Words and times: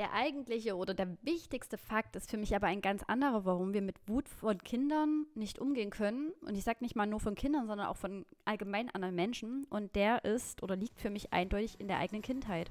Der 0.00 0.14
eigentliche 0.14 0.76
oder 0.76 0.94
der 0.94 1.18
wichtigste 1.20 1.76
Fakt 1.76 2.16
ist 2.16 2.30
für 2.30 2.38
mich 2.38 2.56
aber 2.56 2.68
ein 2.68 2.80
ganz 2.80 3.02
anderer, 3.02 3.44
warum 3.44 3.74
wir 3.74 3.82
mit 3.82 3.96
Wut 4.06 4.30
von 4.30 4.56
Kindern 4.56 5.26
nicht 5.34 5.58
umgehen 5.58 5.90
können. 5.90 6.32
Und 6.40 6.56
ich 6.56 6.64
sage 6.64 6.78
nicht 6.80 6.96
mal 6.96 7.06
nur 7.06 7.20
von 7.20 7.34
Kindern, 7.34 7.66
sondern 7.66 7.86
auch 7.86 7.98
von 7.98 8.24
allgemein 8.46 8.88
anderen 8.88 9.14
Menschen. 9.14 9.66
Und 9.68 9.94
der 9.96 10.24
ist 10.24 10.62
oder 10.62 10.74
liegt 10.74 10.98
für 10.98 11.10
mich 11.10 11.34
eindeutig 11.34 11.78
in 11.80 11.86
der 11.86 11.98
eigenen 11.98 12.22
Kindheit. 12.22 12.70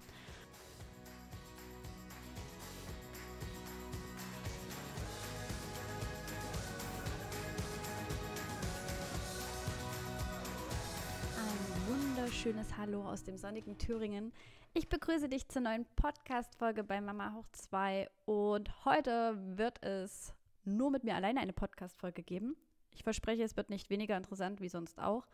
Wunderschönes 12.40 12.78
Hallo 12.78 13.02
aus 13.06 13.26
dem 13.26 13.36
sonnigen 13.36 13.78
Thüringen. 13.78 14.32
Ich 14.74 14.88
begrüße 14.88 15.28
dich 15.28 15.50
zur 15.50 15.62
neuen 15.62 15.86
Podcast-Folge 15.98 16.86
bei 16.86 17.02
Mama 17.02 17.34
Hoch 17.34 17.50
2 17.52 18.10
und 18.24 18.86
heute 18.86 19.38
wird 19.58 19.84
es 19.84 20.34
nur 20.64 20.90
mit 20.90 21.04
mir 21.04 21.16
alleine 21.16 21.42
eine 21.42 21.52
Podcast-Folge 21.52 22.24
geben. 22.24 22.56
Ich 22.92 23.04
verspreche, 23.04 23.44
es 23.44 23.58
wird 23.58 23.70
nicht 23.70 23.90
weniger 23.90 24.16
interessant 24.16 24.62
wie 24.62 24.70
sonst 24.70 25.02
auch. 25.02 25.28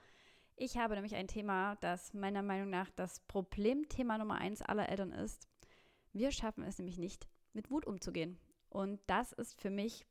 Ich 0.55 0.79
habe 0.79 0.95
nämlich 0.95 1.13
ein 1.13 1.27
Thema, 1.27 1.76
das 1.76 2.12
meiner 2.15 2.41
Meinung 2.41 2.71
nach 2.71 2.89
das 2.89 3.20
Problemthema 3.27 4.17
Nummer 4.17 4.40
eins 4.40 4.63
aller 4.63 4.90
Eltern 4.90 5.12
ist. 5.12 5.48
Wir 6.12 6.31
schaffen 6.31 6.63
es 6.63 6.79
nämlich 6.79 6.98
nicht, 6.98 7.27
mit 7.53 7.70
Wut 7.70 7.85
umzugehen. 7.85 8.40
Und 8.70 8.99
das 9.05 9.31
ist 9.31 9.62
für 9.62 9.70
mich 9.70 10.07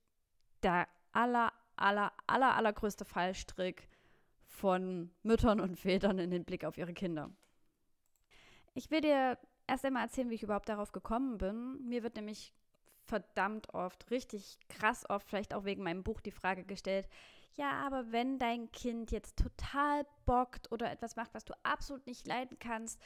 der 0.62 0.86
aller, 1.10 1.52
aller, 1.74 2.12
aller, 2.28 2.54
allergrößte 2.54 3.04
Fallstrick 3.04 3.88
von 4.64 5.10
Müttern 5.22 5.60
und 5.60 5.78
Vätern 5.78 6.18
in 6.18 6.30
den 6.30 6.46
Blick 6.46 6.64
auf 6.64 6.78
ihre 6.78 6.94
Kinder. 6.94 7.30
Ich 8.72 8.90
will 8.90 9.02
dir 9.02 9.36
erst 9.66 9.84
einmal 9.84 10.04
erzählen, 10.04 10.30
wie 10.30 10.36
ich 10.36 10.42
überhaupt 10.42 10.70
darauf 10.70 10.90
gekommen 10.90 11.36
bin. 11.36 11.86
Mir 11.86 12.02
wird 12.02 12.16
nämlich 12.16 12.54
verdammt 13.02 13.74
oft, 13.74 14.10
richtig 14.10 14.58
krass 14.70 15.04
oft, 15.10 15.28
vielleicht 15.28 15.52
auch 15.52 15.66
wegen 15.66 15.82
meinem 15.82 16.02
Buch 16.02 16.22
die 16.22 16.30
Frage 16.30 16.64
gestellt, 16.64 17.06
ja, 17.56 17.72
aber 17.72 18.10
wenn 18.10 18.38
dein 18.38 18.72
Kind 18.72 19.10
jetzt 19.10 19.36
total 19.36 20.06
bockt 20.24 20.72
oder 20.72 20.90
etwas 20.90 21.14
macht, 21.14 21.34
was 21.34 21.44
du 21.44 21.52
absolut 21.62 22.06
nicht 22.06 22.26
leiden 22.26 22.58
kannst, 22.58 22.98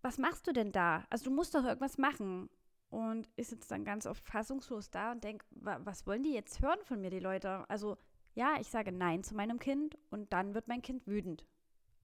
was 0.00 0.18
machst 0.18 0.48
du 0.48 0.52
denn 0.52 0.72
da? 0.72 1.04
Also 1.10 1.26
du 1.26 1.30
musst 1.30 1.54
doch 1.54 1.64
irgendwas 1.64 1.96
machen. 1.96 2.50
Und 2.90 3.30
ich 3.36 3.46
sitze 3.46 3.68
dann 3.68 3.84
ganz 3.84 4.04
oft 4.04 4.24
fassungslos 4.24 4.90
da 4.90 5.12
und 5.12 5.22
denke, 5.22 5.46
was 5.52 6.08
wollen 6.08 6.24
die 6.24 6.34
jetzt 6.34 6.60
hören 6.60 6.80
von 6.82 7.00
mir, 7.00 7.10
die 7.10 7.20
Leute? 7.20 7.70
Also 7.70 7.98
ja, 8.34 8.56
ich 8.60 8.68
sage 8.68 8.92
Nein 8.92 9.22
zu 9.22 9.34
meinem 9.34 9.58
Kind 9.58 9.96
und 10.10 10.32
dann 10.32 10.54
wird 10.54 10.68
mein 10.68 10.82
Kind 10.82 11.06
wütend. 11.06 11.44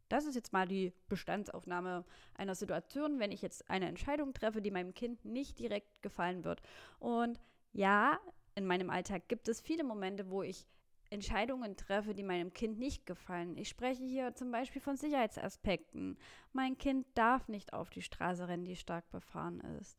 Das 0.09 0.25
ist 0.25 0.35
jetzt 0.35 0.53
mal 0.53 0.67
die 0.67 0.93
Bestandsaufnahme 1.09 2.05
einer 2.35 2.55
Situation, 2.55 3.19
wenn 3.19 3.33
ich 3.33 3.43
jetzt 3.43 3.69
eine 3.71 3.87
Entscheidung 3.89 4.33
treffe, 4.33 4.63
die 4.63 4.71
meinem 4.71 4.95
Kind 4.95 5.25
nicht 5.25 5.59
direkt 5.59 6.03
gefallen 6.03 6.45
wird. 6.45 6.63
Und 6.99 7.39
ja, 7.73 8.19
in 8.55 8.67
meinem 8.67 8.91
Alltag 8.91 9.29
gibt 9.29 9.49
es 9.49 9.61
viele 9.61 9.85
Momente, 9.85 10.31
wo 10.31 10.43
ich 10.43 10.67
Entscheidungen 11.11 11.77
treffe, 11.77 12.15
die 12.15 12.23
meinem 12.23 12.53
Kind 12.53 12.79
nicht 12.79 13.07
gefallen. 13.07 13.57
Ich 13.57 13.69
spreche 13.69 14.05
hier 14.05 14.35
zum 14.35 14.51
Beispiel 14.51 14.81
von 14.81 14.97
Sicherheitsaspekten. 14.97 16.19
Mein 16.53 16.77
Kind 16.77 17.07
darf 17.15 17.49
nicht 17.49 17.73
auf 17.73 17.91
die 17.91 18.03
Straße 18.03 18.49
rennen, 18.49 18.65
die 18.65 18.77
stark 18.77 19.11
befahren 19.11 19.61
ist. 19.81 19.99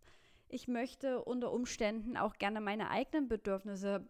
Ich 0.49 0.67
möchte 0.67 1.23
unter 1.23 1.51
Umständen 1.51 2.17
auch 2.17 2.35
gerne 2.35 2.61
meine 2.61 2.89
eigenen 2.89 3.27
Bedürfnisse 3.27 4.05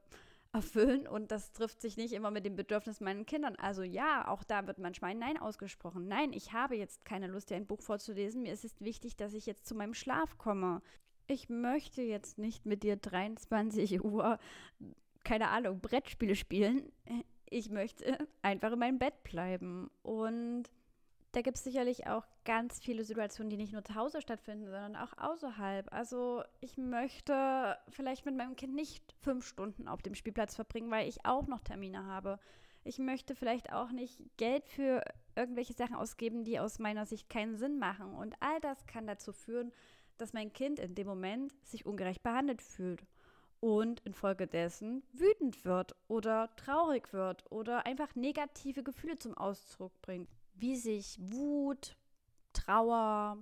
erfüllen 0.52 1.08
und 1.08 1.32
das 1.32 1.52
trifft 1.52 1.82
sich 1.82 1.96
nicht 1.96 2.14
immer 2.14 2.32
mit 2.32 2.46
den 2.46 2.56
Bedürfnissen 2.56 3.04
meinen 3.04 3.26
Kindern. 3.26 3.56
Also 3.58 3.84
ja, 3.84 4.28
auch 4.28 4.44
da 4.44 4.66
wird 4.66 4.80
manchmal 4.80 5.12
ein 5.12 5.20
Nein 5.20 5.38
ausgesprochen. 5.38 6.08
Nein, 6.08 6.34
ich 6.34 6.54
habe 6.54 6.76
jetzt 6.76 7.06
keine 7.06 7.28
Lust, 7.28 7.50
dir 7.50 7.56
ein 7.56 7.68
Buch 7.68 7.82
vorzulesen. 7.82 8.42
Mir 8.42 8.54
ist 8.54 8.66
es 8.66 8.82
wichtig, 8.82 9.16
dass 9.16 9.34
ich 9.34 9.46
jetzt 9.46 9.68
zu 9.68 9.76
meinem 9.76 9.94
Schlaf 9.94 10.38
komme. 10.38 10.82
Ich 11.28 11.50
möchte 11.50 12.02
jetzt 12.02 12.40
nicht 12.40 12.66
mit 12.66 12.82
dir 12.82 12.96
23 12.96 14.04
Uhr, 14.04 14.40
keine 15.24 15.50
Ahnung, 15.50 15.80
Brettspiele 15.80 16.36
spielen. 16.36 16.92
Ich 17.46 17.70
möchte 17.70 18.18
einfach 18.42 18.72
in 18.72 18.80
meinem 18.80 18.98
Bett 18.98 19.22
bleiben. 19.24 19.92
Und 20.02 20.64
da 21.32 21.42
gibt 21.42 21.58
es 21.58 21.64
sicherlich 21.64 22.08
auch 22.08 22.26
ganz 22.44 22.80
viele 22.80 23.04
Situationen, 23.04 23.50
die 23.50 23.58
nicht 23.58 23.74
nur 23.74 23.84
zu 23.84 23.96
Hause 23.96 24.22
stattfinden, 24.22 24.66
sondern 24.66 24.96
auch 24.96 25.14
außerhalb. 25.18 25.92
Also 25.94 26.44
ich 26.60 26.78
möchte 26.78 27.78
vielleicht 27.90 28.26
mit 28.26 28.36
meinem 28.36 28.56
Kind 28.56 28.74
nicht 28.74 29.14
fünf 29.22 29.46
Stunden 29.48 29.88
auf 29.88 30.02
dem 30.02 30.16
Spielplatz 30.16 30.56
verbringen, 30.56 30.90
weil 30.90 31.08
ich 31.08 31.26
auch 31.26 31.48
noch 31.48 31.62
Termine 31.62 32.06
habe. 32.06 32.40
Ich 32.84 32.98
möchte 32.98 33.36
vielleicht 33.36 33.72
auch 33.72 33.92
nicht 33.92 34.20
Geld 34.38 34.66
für 34.66 35.04
irgendwelche 35.36 35.74
Sachen 35.74 35.96
ausgeben, 35.96 36.44
die 36.44 36.60
aus 36.60 36.80
meiner 36.80 37.06
Sicht 37.06 37.30
keinen 37.30 37.58
Sinn 37.58 37.78
machen. 37.78 38.16
Und 38.16 38.36
all 38.40 38.60
das 38.62 38.88
kann 38.88 39.06
dazu 39.06 39.32
führen, 39.32 39.72
dass 40.18 40.34
mein 40.34 40.52
Kind 40.52 40.80
in 40.80 40.96
dem 40.96 41.06
Moment 41.06 41.54
sich 41.64 41.86
ungerecht 41.86 42.24
behandelt 42.24 42.62
fühlt 42.62 43.06
und 43.60 44.00
infolgedessen 44.02 45.04
wütend 45.14 45.64
wird 45.66 45.96
oder 46.08 46.50
traurig 46.56 47.14
wird 47.14 47.50
oder 47.52 47.86
einfach 47.86 48.16
negative 48.16 48.84
Gefühle 48.84 49.18
zum 49.18 49.38
Ausdruck 49.38 49.92
bringt 50.02 50.30
wie 50.60 50.76
sich 50.76 51.18
Wut, 51.20 51.96
Trauer, 52.54 53.38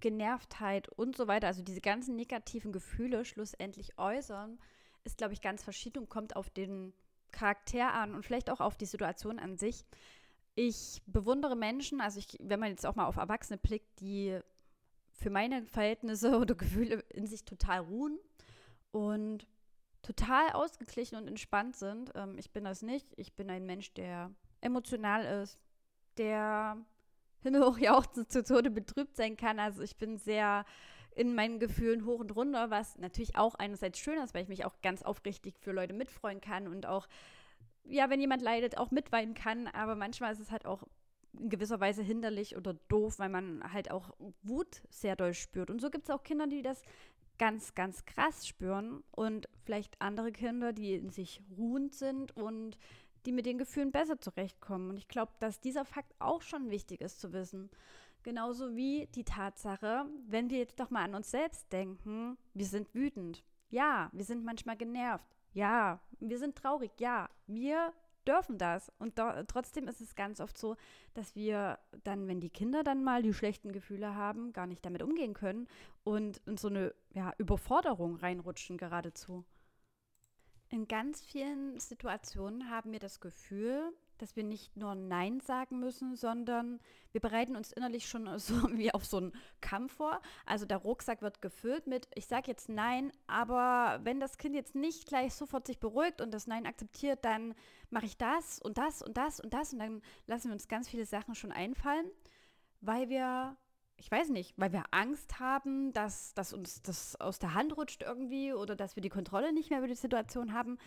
Genervtheit 0.00 0.88
und 0.88 1.16
so 1.16 1.26
weiter, 1.28 1.46
also 1.46 1.62
diese 1.62 1.80
ganzen 1.80 2.16
negativen 2.16 2.72
Gefühle 2.72 3.24
schlussendlich 3.24 3.98
äußern, 3.98 4.58
ist, 5.04 5.18
glaube 5.18 5.32
ich, 5.32 5.40
ganz 5.40 5.62
verschieden 5.62 5.98
und 5.98 6.10
kommt 6.10 6.36
auf 6.36 6.50
den 6.50 6.92
Charakter 7.30 7.92
an 7.92 8.14
und 8.14 8.24
vielleicht 8.24 8.50
auch 8.50 8.60
auf 8.60 8.76
die 8.76 8.86
Situation 8.86 9.38
an 9.38 9.56
sich. 9.56 9.84
Ich 10.54 11.02
bewundere 11.06 11.54
Menschen, 11.54 12.00
also 12.00 12.18
ich, 12.18 12.36
wenn 12.40 12.60
man 12.60 12.70
jetzt 12.70 12.86
auch 12.86 12.96
mal 12.96 13.06
auf 13.06 13.16
Erwachsene 13.16 13.58
blickt, 13.58 14.00
die 14.00 14.38
für 15.12 15.30
meine 15.30 15.64
Verhältnisse 15.66 16.38
oder 16.40 16.54
Gefühle 16.54 17.04
in 17.10 17.26
sich 17.26 17.44
total 17.44 17.80
ruhen 17.80 18.18
und 18.90 19.46
total 20.02 20.50
ausgeglichen 20.52 21.16
und 21.16 21.28
entspannt 21.28 21.76
sind. 21.76 22.12
Ähm, 22.14 22.38
ich 22.38 22.52
bin 22.52 22.64
das 22.64 22.82
nicht. 22.82 23.06
Ich 23.16 23.34
bin 23.34 23.50
ein 23.50 23.66
Mensch, 23.66 23.92
der 23.94 24.30
emotional 24.60 25.42
ist, 25.42 25.58
der 26.18 26.76
himmelhoch 27.42 27.78
jauchzend 27.78 28.30
zu 28.30 28.42
Tode 28.42 28.70
betrübt 28.70 29.16
sein 29.16 29.36
kann. 29.36 29.58
Also 29.58 29.82
ich 29.82 29.96
bin 29.96 30.18
sehr 30.18 30.64
in 31.14 31.34
meinen 31.34 31.58
Gefühlen 31.58 32.04
hoch 32.04 32.20
und 32.20 32.36
runter, 32.36 32.70
was 32.70 32.98
natürlich 32.98 33.36
auch 33.36 33.54
einerseits 33.54 33.98
schön 33.98 34.18
ist, 34.18 34.34
weil 34.34 34.42
ich 34.42 34.48
mich 34.48 34.64
auch 34.66 34.80
ganz 34.82 35.02
aufrichtig 35.02 35.58
für 35.58 35.72
Leute 35.72 35.94
mitfreuen 35.94 36.42
kann 36.42 36.68
und 36.68 36.84
auch, 36.84 37.06
ja, 37.84 38.10
wenn 38.10 38.20
jemand 38.20 38.42
leidet, 38.42 38.76
auch 38.76 38.90
mitweinen 38.90 39.32
kann. 39.32 39.66
Aber 39.68 39.94
manchmal 39.94 40.32
ist 40.32 40.40
es 40.40 40.50
halt 40.50 40.66
auch 40.66 40.82
in 41.38 41.48
gewisser 41.48 41.80
Weise 41.80 42.02
hinderlich 42.02 42.56
oder 42.56 42.74
doof, 42.88 43.18
weil 43.18 43.30
man 43.30 43.72
halt 43.72 43.90
auch 43.90 44.10
Wut 44.42 44.82
sehr 44.90 45.16
doll 45.16 45.32
spürt. 45.32 45.70
Und 45.70 45.80
so 45.80 45.90
gibt 45.90 46.04
es 46.04 46.14
auch 46.14 46.22
Kinder, 46.22 46.46
die 46.46 46.62
das 46.62 46.82
ganz, 47.38 47.74
ganz 47.74 48.04
krass 48.04 48.46
spüren 48.46 49.02
und 49.10 49.48
vielleicht 49.64 50.00
andere 50.00 50.32
Kinder, 50.32 50.72
die 50.72 50.94
in 50.94 51.10
sich 51.10 51.42
ruhend 51.56 51.94
sind 51.94 52.36
und 52.36 52.78
die 53.26 53.32
mit 53.32 53.46
den 53.46 53.58
Gefühlen 53.58 53.92
besser 53.92 54.18
zurechtkommen. 54.18 54.90
Und 54.90 54.96
ich 54.96 55.08
glaube, 55.08 55.32
dass 55.40 55.60
dieser 55.60 55.84
Fakt 55.84 56.14
auch 56.18 56.42
schon 56.42 56.70
wichtig 56.70 57.00
ist 57.00 57.20
zu 57.20 57.32
wissen. 57.32 57.70
Genauso 58.22 58.74
wie 58.74 59.06
die 59.14 59.24
Tatsache, 59.24 60.06
wenn 60.26 60.50
wir 60.50 60.58
jetzt 60.58 60.80
doch 60.80 60.90
mal 60.90 61.04
an 61.04 61.14
uns 61.14 61.30
selbst 61.30 61.72
denken, 61.72 62.36
wir 62.54 62.66
sind 62.66 62.92
wütend. 62.94 63.44
Ja, 63.70 64.10
wir 64.12 64.24
sind 64.24 64.44
manchmal 64.44 64.76
genervt. 64.76 65.36
Ja, 65.52 66.00
wir 66.18 66.38
sind 66.38 66.56
traurig. 66.56 66.92
Ja, 66.98 67.28
wir 67.46 67.92
dürfen 68.26 68.58
das. 68.58 68.92
Und 68.98 69.18
do, 69.18 69.24
trotzdem 69.46 69.88
ist 69.88 70.00
es 70.00 70.14
ganz 70.14 70.40
oft 70.40 70.58
so, 70.58 70.76
dass 71.14 71.34
wir 71.34 71.78
dann, 72.04 72.26
wenn 72.28 72.40
die 72.40 72.50
Kinder 72.50 72.82
dann 72.82 73.04
mal 73.04 73.22
die 73.22 73.32
schlechten 73.32 73.72
Gefühle 73.72 74.14
haben, 74.14 74.52
gar 74.52 74.66
nicht 74.66 74.84
damit 74.84 75.02
umgehen 75.02 75.34
können 75.34 75.68
und 76.04 76.38
in 76.46 76.56
so 76.56 76.68
eine 76.68 76.94
ja, 77.14 77.32
Überforderung 77.38 78.16
reinrutschen 78.16 78.76
geradezu. 78.76 79.44
In 80.68 80.88
ganz 80.88 81.24
vielen 81.24 81.78
Situationen 81.78 82.70
haben 82.70 82.92
wir 82.92 82.98
das 82.98 83.20
Gefühl, 83.20 83.92
dass 84.18 84.34
wir 84.34 84.42
nicht 84.42 84.76
nur 84.76 84.94
Nein 84.94 85.40
sagen 85.40 85.78
müssen, 85.78 86.16
sondern 86.16 86.80
wir 87.12 87.20
bereiten 87.20 87.54
uns 87.54 87.72
innerlich 87.72 88.08
schon 88.08 88.26
so 88.38 88.54
wie 88.76 88.92
auf 88.92 89.04
so 89.04 89.18
einen 89.18 89.32
Kampf 89.60 89.94
vor. 89.94 90.20
Also 90.44 90.66
der 90.66 90.78
Rucksack 90.78 91.22
wird 91.22 91.40
gefüllt 91.40 91.86
mit, 91.86 92.08
ich 92.14 92.26
sage 92.26 92.48
jetzt 92.48 92.68
Nein, 92.68 93.12
aber 93.26 94.00
wenn 94.02 94.18
das 94.18 94.38
Kind 94.38 94.54
jetzt 94.54 94.74
nicht 94.74 95.06
gleich 95.06 95.34
sofort 95.34 95.66
sich 95.66 95.78
beruhigt 95.78 96.20
und 96.20 96.32
das 96.32 96.46
Nein 96.46 96.66
akzeptiert, 96.66 97.24
dann 97.24 97.54
mache 97.90 98.06
ich 98.06 98.16
das 98.16 98.58
und 98.60 98.78
das 98.78 99.02
und 99.02 99.16
das 99.16 99.38
und 99.40 99.54
das 99.54 99.72
und 99.72 99.78
dann 99.78 100.02
lassen 100.26 100.48
wir 100.48 100.54
uns 100.54 100.68
ganz 100.68 100.88
viele 100.88 101.06
Sachen 101.06 101.34
schon 101.34 101.52
einfallen, 101.52 102.10
weil 102.80 103.08
wir 103.08 103.56
ich 103.98 104.10
weiß 104.10 104.28
nicht, 104.28 104.54
weil 104.56 104.72
wir 104.72 104.84
Angst 104.90 105.40
haben, 105.40 105.92
dass, 105.92 106.34
dass 106.34 106.52
uns 106.52 106.82
das 106.82 107.18
aus 107.20 107.38
der 107.38 107.54
Hand 107.54 107.76
rutscht 107.76 108.02
irgendwie 108.02 108.52
oder 108.52 108.76
dass 108.76 108.96
wir 108.96 109.00
die 109.00 109.08
Kontrolle 109.08 109.52
nicht 109.52 109.70
mehr 109.70 109.78
über 109.78 109.88
die 109.88 109.94
Situation 109.94 110.52
haben. 110.52 110.78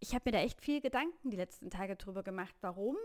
Ich 0.00 0.14
habe 0.14 0.22
mir 0.26 0.32
da 0.32 0.38
echt 0.38 0.60
viel 0.60 0.80
Gedanken 0.80 1.30
die 1.30 1.36
letzten 1.36 1.70
Tage 1.70 1.96
drüber 1.96 2.22
gemacht, 2.22 2.54
warum 2.60 2.96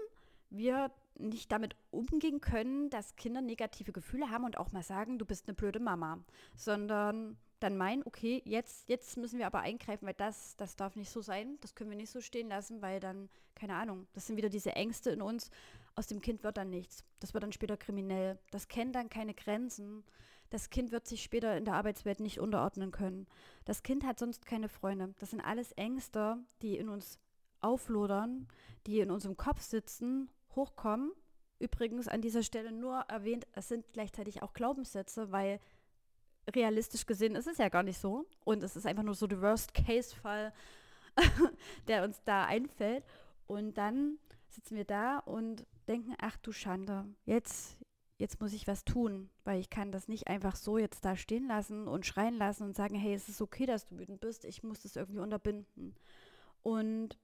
wir 0.49 0.91
nicht 1.15 1.51
damit 1.51 1.75
umgehen 1.91 2.41
können, 2.41 2.89
dass 2.89 3.15
Kinder 3.15 3.41
negative 3.41 3.91
Gefühle 3.91 4.29
haben 4.29 4.45
und 4.45 4.57
auch 4.57 4.71
mal 4.71 4.83
sagen, 4.83 5.17
du 5.19 5.25
bist 5.25 5.47
eine 5.47 5.55
blöde 5.55 5.79
Mama, 5.79 6.23
sondern 6.55 7.37
dann 7.59 7.75
meinen, 7.75 8.03
okay, 8.05 8.41
jetzt, 8.45 8.87
jetzt 8.87 9.17
müssen 9.17 9.39
wir 9.39 9.47
aber 9.47 9.61
eingreifen, 9.61 10.05
weil 10.05 10.13
das, 10.13 10.55
das 10.57 10.75
darf 10.75 10.95
nicht 10.95 11.09
so 11.09 11.21
sein, 11.21 11.57
das 11.61 11.73
können 11.73 11.89
wir 11.89 11.97
nicht 11.97 12.11
so 12.11 12.21
stehen 12.21 12.49
lassen, 12.49 12.81
weil 12.81 12.99
dann, 12.99 13.29
keine 13.55 13.75
Ahnung, 13.75 14.07
das 14.13 14.27
sind 14.27 14.37
wieder 14.37 14.49
diese 14.49 14.75
Ängste 14.75 15.09
in 15.09 15.21
uns, 15.21 15.49
aus 15.97 16.07
dem 16.07 16.21
Kind 16.21 16.43
wird 16.43 16.57
dann 16.57 16.69
nichts, 16.69 17.03
das 17.19 17.33
wird 17.33 17.43
dann 17.43 17.51
später 17.51 17.75
kriminell, 17.75 18.37
das 18.51 18.67
kennt 18.67 18.95
dann 18.95 19.09
keine 19.09 19.33
Grenzen, 19.33 20.03
das 20.51 20.69
Kind 20.69 20.91
wird 20.91 21.07
sich 21.07 21.23
später 21.23 21.57
in 21.57 21.65
der 21.65 21.73
Arbeitswelt 21.73 22.19
nicht 22.19 22.39
unterordnen 22.39 22.91
können. 22.91 23.27
Das 23.65 23.83
Kind 23.83 24.05
hat 24.05 24.17
sonst 24.17 24.45
keine 24.45 24.69
Freunde. 24.69 25.13
Das 25.19 25.31
sind 25.31 25.41
alles 25.41 25.73
Ängste, 25.73 26.37
die 26.61 26.77
in 26.77 26.87
uns 26.87 27.19
auflodern, 27.59 28.47
die 28.85 28.99
in 28.99 29.11
unserem 29.11 29.35
Kopf 29.35 29.61
sitzen, 29.61 30.29
hochkommen. 30.55 31.11
Übrigens 31.59 32.07
an 32.07 32.21
dieser 32.21 32.43
Stelle 32.43 32.71
nur 32.71 32.99
erwähnt, 33.09 33.45
es 33.53 33.67
sind 33.67 33.91
gleichzeitig 33.91 34.41
auch 34.41 34.53
Glaubenssätze, 34.53 35.31
weil 35.31 35.59
realistisch 36.55 37.05
gesehen 37.07 37.35
ist 37.35 37.47
es 37.47 37.57
ja 37.57 37.67
gar 37.67 37.83
nicht 37.83 37.97
so. 37.97 38.25
Und 38.45 38.63
es 38.63 38.77
ist 38.77 38.85
einfach 38.85 39.03
nur 39.03 39.15
so 39.15 39.27
der 39.27 39.41
Worst-Case-Fall, 39.41 40.53
der 41.89 42.03
uns 42.03 42.21
da 42.23 42.45
einfällt. 42.45 43.03
Und 43.47 43.77
dann 43.77 44.17
sitzen 44.47 44.77
wir 44.77 44.85
da 44.85 45.17
und 45.19 45.65
denken, 45.87 46.13
ach 46.19 46.37
du 46.37 46.51
Schande, 46.51 47.05
jetzt, 47.25 47.77
jetzt 48.17 48.39
muss 48.41 48.53
ich 48.53 48.67
was 48.67 48.85
tun, 48.85 49.29
weil 49.43 49.59
ich 49.59 49.69
kann 49.69 49.91
das 49.91 50.07
nicht 50.07 50.27
einfach 50.27 50.55
so 50.55 50.77
jetzt 50.77 51.05
da 51.05 51.15
stehen 51.15 51.47
lassen 51.47 51.87
und 51.87 52.05
schreien 52.05 52.35
lassen 52.35 52.63
und 52.63 52.75
sagen, 52.75 52.95
hey, 52.95 53.13
es 53.13 53.29
ist 53.29 53.41
okay, 53.41 53.65
dass 53.65 53.85
du 53.85 53.97
wütend 53.97 54.19
bist, 54.19 54.45
ich 54.45 54.63
muss 54.63 54.81
das 54.81 54.95
irgendwie 54.95 55.19
unterbinden. 55.19 55.95
Und 56.63 57.17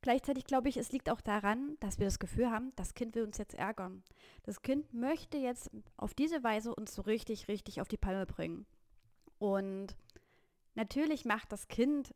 gleichzeitig 0.00 0.44
glaube 0.44 0.68
ich, 0.68 0.76
es 0.76 0.92
liegt 0.92 1.10
auch 1.10 1.20
daran, 1.20 1.76
dass 1.80 1.98
wir 1.98 2.06
das 2.06 2.18
Gefühl 2.18 2.50
haben, 2.50 2.72
das 2.76 2.94
Kind 2.94 3.14
will 3.14 3.24
uns 3.24 3.38
jetzt 3.38 3.54
ärgern. 3.54 4.02
Das 4.44 4.62
Kind 4.62 4.94
möchte 4.94 5.36
jetzt 5.36 5.70
auf 5.96 6.14
diese 6.14 6.42
Weise 6.42 6.74
uns 6.74 6.94
so 6.94 7.02
richtig, 7.02 7.48
richtig 7.48 7.80
auf 7.80 7.88
die 7.88 7.96
Palme 7.96 8.26
bringen. 8.26 8.66
Und 9.38 9.96
natürlich 10.74 11.24
macht 11.24 11.52
das 11.52 11.68
Kind, 11.68 12.14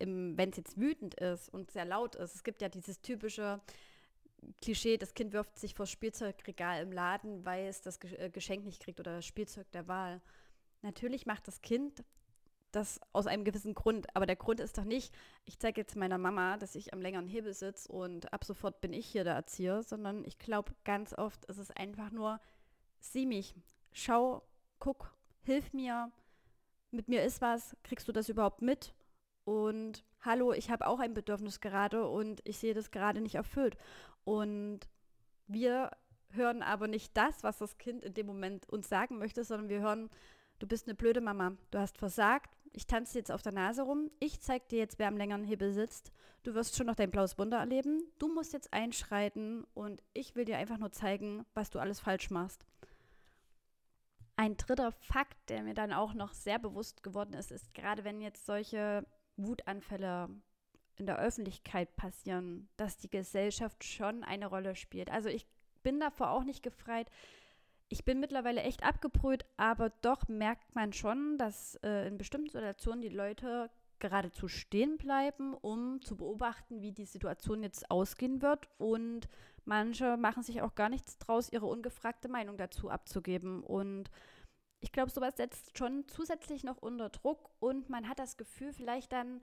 wenn 0.00 0.50
es 0.50 0.56
jetzt 0.56 0.78
wütend 0.78 1.14
ist 1.14 1.48
und 1.48 1.70
sehr 1.70 1.84
laut 1.84 2.14
ist, 2.14 2.34
es 2.34 2.44
gibt 2.44 2.60
ja 2.60 2.68
dieses 2.68 3.00
typische, 3.00 3.60
Klischee, 4.62 4.96
das 4.96 5.14
Kind 5.14 5.32
wirft 5.32 5.58
sich 5.58 5.74
vor 5.74 5.84
das 5.84 5.90
Spielzeugregal 5.90 6.82
im 6.82 6.92
Laden, 6.92 7.44
weil 7.44 7.66
es 7.66 7.80
das 7.80 7.98
äh, 8.02 8.30
Geschenk 8.30 8.64
nicht 8.64 8.80
kriegt 8.80 9.00
oder 9.00 9.16
das 9.16 9.26
Spielzeug 9.26 9.70
der 9.72 9.88
Wahl. 9.88 10.20
Natürlich 10.82 11.26
macht 11.26 11.48
das 11.48 11.60
Kind 11.60 12.04
das 12.72 13.00
aus 13.12 13.26
einem 13.26 13.44
gewissen 13.44 13.74
Grund, 13.74 14.14
aber 14.14 14.26
der 14.26 14.36
Grund 14.36 14.60
ist 14.60 14.76
doch 14.76 14.84
nicht, 14.84 15.14
ich 15.46 15.58
zeige 15.58 15.80
jetzt 15.80 15.96
meiner 15.96 16.18
Mama, 16.18 16.58
dass 16.58 16.74
ich 16.74 16.92
am 16.92 17.00
längeren 17.00 17.26
Hebel 17.26 17.54
sitze 17.54 17.90
und 17.90 18.32
ab 18.32 18.44
sofort 18.44 18.80
bin 18.80 18.92
ich 18.92 19.06
hier 19.06 19.24
der 19.24 19.34
Erzieher, 19.34 19.82
sondern 19.82 20.24
ich 20.24 20.38
glaube, 20.38 20.74
ganz 20.84 21.14
oft 21.14 21.44
ist 21.46 21.58
es 21.58 21.70
einfach 21.70 22.10
nur, 22.10 22.40
sieh 23.00 23.26
mich, 23.26 23.54
schau, 23.92 24.42
guck, 24.78 25.14
hilf 25.42 25.72
mir, 25.72 26.12
mit 26.90 27.08
mir 27.08 27.22
ist 27.22 27.40
was, 27.40 27.76
kriegst 27.82 28.06
du 28.08 28.12
das 28.12 28.28
überhaupt 28.28 28.62
mit? 28.62 28.94
Und 29.44 30.04
hallo, 30.24 30.52
ich 30.52 30.70
habe 30.70 30.86
auch 30.86 31.00
ein 31.00 31.14
Bedürfnis 31.14 31.60
gerade 31.60 32.06
und 32.06 32.40
ich 32.44 32.58
sehe 32.58 32.74
das 32.74 32.90
gerade 32.90 33.20
nicht 33.20 33.36
erfüllt. 33.36 33.76
Und 34.24 34.80
wir 35.46 35.90
hören 36.30 36.62
aber 36.62 36.88
nicht 36.88 37.16
das, 37.16 37.42
was 37.42 37.58
das 37.58 37.78
Kind 37.78 38.04
in 38.04 38.14
dem 38.14 38.26
Moment 38.26 38.68
uns 38.68 38.88
sagen 38.88 39.18
möchte, 39.18 39.44
sondern 39.44 39.68
wir 39.68 39.80
hören, 39.80 40.10
du 40.58 40.66
bist 40.66 40.86
eine 40.86 40.94
blöde 40.94 41.20
Mama, 41.20 41.56
du 41.70 41.78
hast 41.78 41.98
versagt, 41.98 42.50
ich 42.72 42.86
tanze 42.86 43.18
jetzt 43.18 43.30
auf 43.32 43.42
der 43.42 43.52
Nase 43.52 43.82
rum, 43.82 44.10
ich 44.20 44.40
zeig 44.40 44.68
dir 44.68 44.78
jetzt, 44.78 44.98
wer 44.98 45.08
am 45.08 45.16
längeren 45.16 45.44
Hebel 45.44 45.72
sitzt, 45.72 46.12
du 46.42 46.54
wirst 46.54 46.76
schon 46.76 46.86
noch 46.86 46.96
dein 46.96 47.10
blaues 47.10 47.38
Wunder 47.38 47.58
erleben, 47.58 48.02
du 48.18 48.28
musst 48.28 48.52
jetzt 48.52 48.72
einschreiten 48.72 49.64
und 49.74 50.02
ich 50.12 50.34
will 50.34 50.44
dir 50.44 50.58
einfach 50.58 50.78
nur 50.78 50.92
zeigen, 50.92 51.46
was 51.54 51.70
du 51.70 51.78
alles 51.78 52.00
falsch 52.00 52.30
machst. 52.30 52.66
Ein 54.36 54.56
dritter 54.56 54.92
Fakt, 54.92 55.36
der 55.48 55.62
mir 55.62 55.74
dann 55.74 55.92
auch 55.92 56.14
noch 56.14 56.32
sehr 56.32 56.58
bewusst 56.58 57.02
geworden 57.02 57.32
ist, 57.34 57.50
ist 57.50 57.74
gerade 57.74 58.04
wenn 58.04 58.20
jetzt 58.20 58.46
solche 58.46 59.04
Wutanfälle 59.38 60.28
in 60.96 61.06
der 61.06 61.18
Öffentlichkeit 61.18 61.96
passieren, 61.96 62.68
dass 62.76 62.98
die 62.98 63.10
Gesellschaft 63.10 63.84
schon 63.84 64.24
eine 64.24 64.46
Rolle 64.46 64.74
spielt. 64.74 65.10
Also 65.10 65.28
ich 65.28 65.46
bin 65.82 66.00
davor 66.00 66.30
auch 66.30 66.44
nicht 66.44 66.62
gefreit. 66.62 67.08
Ich 67.88 68.04
bin 68.04 68.20
mittlerweile 68.20 68.62
echt 68.62 68.82
abgebrüht, 68.82 69.46
aber 69.56 69.90
doch 70.02 70.28
merkt 70.28 70.74
man 70.74 70.92
schon, 70.92 71.38
dass 71.38 71.76
äh, 71.76 72.06
in 72.06 72.18
bestimmten 72.18 72.50
Situationen 72.50 73.00
die 73.00 73.08
Leute 73.08 73.70
geradezu 73.98 74.48
stehen 74.48 74.98
bleiben, 74.98 75.54
um 75.54 76.02
zu 76.02 76.16
beobachten, 76.16 76.82
wie 76.82 76.92
die 76.92 77.06
Situation 77.06 77.62
jetzt 77.62 77.90
ausgehen 77.90 78.42
wird. 78.42 78.68
Und 78.78 79.28
manche 79.64 80.16
machen 80.16 80.42
sich 80.42 80.62
auch 80.62 80.74
gar 80.74 80.88
nichts 80.88 81.18
draus, 81.18 81.50
ihre 81.50 81.66
ungefragte 81.66 82.28
Meinung 82.28 82.56
dazu 82.56 82.90
abzugeben. 82.90 83.62
Und 83.62 84.10
ich 84.80 84.92
glaube, 84.92 85.10
sowas 85.10 85.36
setzt 85.36 85.76
schon 85.76 86.06
zusätzlich 86.08 86.64
noch 86.64 86.78
unter 86.78 87.08
Druck 87.08 87.50
und 87.58 87.88
man 87.90 88.08
hat 88.08 88.18
das 88.18 88.36
Gefühl, 88.36 88.72
vielleicht 88.72 89.12
dann 89.12 89.40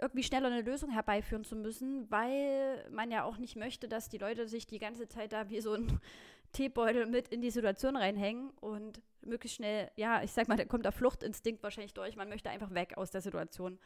irgendwie 0.00 0.24
schneller 0.24 0.48
eine 0.48 0.62
Lösung 0.62 0.90
herbeiführen 0.90 1.44
zu 1.44 1.54
müssen, 1.54 2.10
weil 2.10 2.88
man 2.90 3.10
ja 3.10 3.24
auch 3.24 3.38
nicht 3.38 3.56
möchte, 3.56 3.88
dass 3.88 4.08
die 4.08 4.18
Leute 4.18 4.48
sich 4.48 4.66
die 4.66 4.80
ganze 4.80 5.06
Zeit 5.06 5.32
da 5.32 5.48
wie 5.48 5.60
so 5.60 5.74
ein 5.74 6.00
Teebeutel 6.52 7.06
mit 7.06 7.28
in 7.28 7.40
die 7.40 7.50
Situation 7.50 7.96
reinhängen 7.96 8.50
und 8.60 9.00
möglichst 9.22 9.56
schnell, 9.56 9.90
ja, 9.96 10.22
ich 10.22 10.32
sag 10.32 10.48
mal, 10.48 10.56
da 10.56 10.64
kommt 10.64 10.84
der 10.84 10.92
Fluchtinstinkt 10.92 11.62
wahrscheinlich 11.62 11.94
durch. 11.94 12.16
Man 12.16 12.28
möchte 12.28 12.50
einfach 12.50 12.74
weg 12.74 12.98
aus 12.98 13.10
der 13.10 13.22
Situation. 13.22 13.78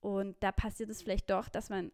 Und 0.00 0.36
da 0.40 0.52
passiert 0.52 0.90
es 0.90 1.02
vielleicht 1.02 1.28
doch, 1.30 1.48
dass 1.48 1.70
man 1.70 1.90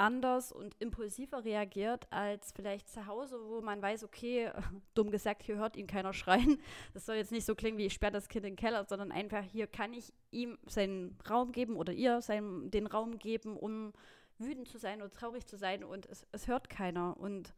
anders 0.00 0.50
und 0.50 0.74
impulsiver 0.80 1.44
reagiert 1.44 2.10
als 2.10 2.52
vielleicht 2.52 2.88
zu 2.88 3.06
Hause, 3.06 3.38
wo 3.48 3.60
man 3.60 3.82
weiß, 3.82 4.02
okay, 4.02 4.50
dumm 4.94 5.10
gesagt, 5.10 5.42
hier 5.42 5.56
hört 5.56 5.76
ihn 5.76 5.86
keiner 5.86 6.14
schreien. 6.14 6.58
Das 6.94 7.06
soll 7.06 7.16
jetzt 7.16 7.32
nicht 7.32 7.44
so 7.44 7.54
klingen 7.54 7.78
wie 7.78 7.86
ich 7.86 7.92
sperre 7.92 8.12
das 8.12 8.28
Kind 8.28 8.44
in 8.46 8.52
den 8.52 8.56
Keller, 8.56 8.84
sondern 8.84 9.12
einfach 9.12 9.42
hier 9.42 9.66
kann 9.66 9.92
ich 9.92 10.12
ihm 10.30 10.58
seinen 10.66 11.18
Raum 11.28 11.52
geben 11.52 11.76
oder 11.76 11.92
ihr 11.92 12.22
seinen, 12.22 12.70
den 12.70 12.86
Raum 12.86 13.18
geben, 13.18 13.56
um 13.56 13.92
wütend 14.38 14.68
zu 14.68 14.78
sein 14.78 15.02
oder 15.02 15.10
traurig 15.10 15.46
zu 15.46 15.58
sein 15.58 15.84
und 15.84 16.06
es, 16.06 16.26
es 16.32 16.48
hört 16.48 16.70
keiner. 16.70 17.16
Und 17.18 17.54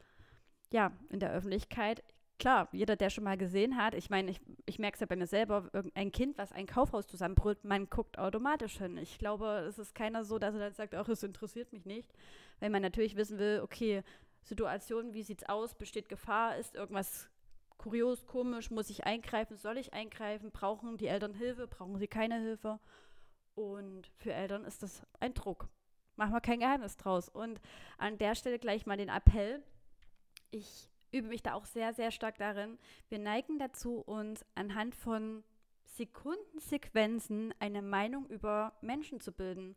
ja, 0.72 0.90
in 1.10 1.20
der 1.20 1.32
Öffentlichkeit 1.32 2.02
klar, 2.42 2.68
jeder, 2.72 2.96
der 2.96 3.08
schon 3.08 3.22
mal 3.22 3.38
gesehen 3.38 3.76
hat, 3.76 3.94
ich 3.94 4.10
meine, 4.10 4.32
ich, 4.32 4.40
ich 4.66 4.80
merke 4.80 4.96
es 4.96 5.00
ja 5.00 5.06
bei 5.06 5.14
mir 5.14 5.28
selber, 5.28 5.70
ein 5.94 6.10
Kind, 6.10 6.36
was 6.38 6.50
ein 6.50 6.66
Kaufhaus 6.66 7.06
zusammenbrüllt, 7.06 7.62
man 7.62 7.88
guckt 7.88 8.18
automatisch 8.18 8.78
hin. 8.78 8.96
Ich 8.96 9.16
glaube, 9.18 9.64
es 9.68 9.78
ist 9.78 9.94
keiner 9.94 10.24
so, 10.24 10.40
dass 10.40 10.52
er 10.52 10.58
dann 10.58 10.74
sagt, 10.74 10.96
ach, 10.96 11.08
es 11.08 11.22
interessiert 11.22 11.72
mich 11.72 11.86
nicht. 11.86 12.12
Weil 12.58 12.70
man 12.70 12.82
natürlich 12.82 13.14
wissen 13.14 13.38
will, 13.38 13.60
okay, 13.62 14.02
Situation, 14.42 15.14
wie 15.14 15.22
sieht 15.22 15.42
es 15.42 15.48
aus, 15.48 15.76
besteht 15.76 16.08
Gefahr, 16.08 16.56
ist 16.56 16.74
irgendwas 16.74 17.30
kurios, 17.78 18.26
komisch, 18.26 18.72
muss 18.72 18.90
ich 18.90 19.04
eingreifen, 19.04 19.56
soll 19.56 19.78
ich 19.78 19.92
eingreifen, 19.92 20.50
brauchen 20.50 20.96
die 20.96 21.06
Eltern 21.06 21.34
Hilfe, 21.34 21.68
brauchen 21.68 21.96
sie 21.96 22.08
keine 22.08 22.40
Hilfe? 22.40 22.80
Und 23.54 24.10
für 24.16 24.32
Eltern 24.32 24.64
ist 24.64 24.82
das 24.82 25.06
ein 25.20 25.34
Druck. 25.34 25.68
Machen 26.16 26.32
wir 26.32 26.40
kein 26.40 26.58
Geheimnis 26.58 26.96
draus. 26.96 27.28
Und 27.28 27.60
an 27.98 28.18
der 28.18 28.34
Stelle 28.34 28.58
gleich 28.58 28.84
mal 28.84 28.96
den 28.96 29.10
Appell. 29.10 29.62
Ich 30.50 30.88
übe 31.12 31.28
mich 31.28 31.42
da 31.42 31.54
auch 31.54 31.66
sehr, 31.66 31.92
sehr 31.92 32.10
stark 32.10 32.38
darin. 32.38 32.78
Wir 33.08 33.18
neigen 33.18 33.58
dazu, 33.58 34.00
uns 34.00 34.44
anhand 34.54 34.94
von 34.94 35.44
Sekundensequenzen 35.84 37.54
eine 37.58 37.82
Meinung 37.82 38.26
über 38.26 38.72
Menschen 38.80 39.20
zu 39.20 39.32
bilden. 39.32 39.76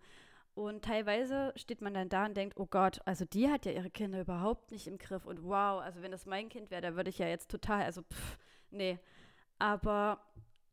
Und 0.54 0.86
teilweise 0.86 1.51
steht 1.58 1.82
man 1.82 1.94
dann 1.94 2.08
da 2.08 2.25
und 2.25 2.38
denkt, 2.38 2.58
oh 2.58 2.65
Gott, 2.65 3.00
also 3.06 3.25
die 3.25 3.50
hat 3.50 3.65
ja 3.65 3.74
ihre 3.74 3.89
Kinder 3.89 4.22
überhaupt 4.22 4.72
nicht 4.72 4.88
im 4.88 4.98
Griff. 4.98 5.25
Und 5.25 5.44
wow, 5.44 5.82
also 5.82 6.01
wenn 6.01 6.12
das 6.12 6.25
mein 6.25 6.48
Kind 6.48 6.72
wäre, 6.72 6.82
da 6.82 6.96
würde 6.96 7.10
ich 7.10 7.18
ja 7.18 7.27
jetzt 7.27 7.51
total, 7.51 7.84
also 7.84 8.01
pff, 8.04 8.38
nee. 8.72 8.98
Aber 9.60 10.22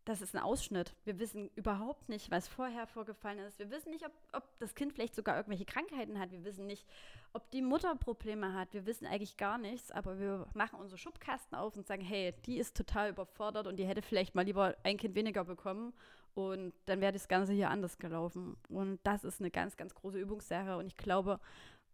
das 0.05 0.21
ist 0.21 0.35
ein 0.35 0.43
Ausschnitt. 0.43 0.95
Wir 1.05 1.19
wissen 1.19 1.51
überhaupt 1.55 2.09
nicht, 2.09 2.31
was 2.31 2.49
vorher 2.49 2.87
vorgefallen 2.87 3.39
ist. 3.41 3.59
Wir 3.59 3.71
wissen 3.71 3.91
nicht, 3.91 4.05
ob, 4.05 4.13
ob, 4.33 4.59
das 4.59 4.75
Kind 4.75 4.93
vielleicht 4.93 5.15
sogar 5.15 5.37
irgendwelche 5.37 5.65
Krankheiten 5.65 6.19
hat. 6.19 6.33
Wir 6.33 6.45
wissen 6.45 6.67
nicht, 6.67 6.87
ob 7.33 7.51
die 7.51 7.63
Mutter 7.63 7.95
Probleme 7.95 8.55
hat. 8.55 8.73
Wir 8.73 8.85
wissen 8.87 9.07
eigentlich 9.07 9.37
gar 9.37 9.59
nichts, 9.59 9.91
aber 9.91 10.19
wir 10.19 10.47
machen 10.55 10.79
unsere 10.81 10.99
Schubkasten 10.99 11.57
auf 11.57 11.77
und 11.77 11.87
sagen, 11.87 12.03
hey, 12.03 12.35
die 12.47 12.59
ist 12.59 12.77
total 12.77 13.11
überfordert 13.11 13.67
und 13.67 13.77
die 13.77 13.87
hätte 13.87 14.03
vielleicht 14.03 14.35
mal 14.35 14.45
lieber 14.45 14.77
ein 14.83 14.97
Kind 14.97 15.15
weniger 15.15 15.45
bekommen 15.45 15.93
und 16.35 16.73
dann 16.87 17.01
wäre 17.01 17.13
das 17.13 17.29
Ganze 17.29 17.53
hier 17.53 17.71
anders 17.71 17.99
gelaufen. 17.99 18.57
Und 18.69 18.99
das 19.05 19.25
ist 19.25 19.41
eine 19.41 19.51
ganz, 19.51 19.77
ganz 19.77 19.95
große 19.95 20.19
Übungssache 20.19 20.77
und 20.77 20.87
ich 20.87 20.97
glaube, 20.97 21.39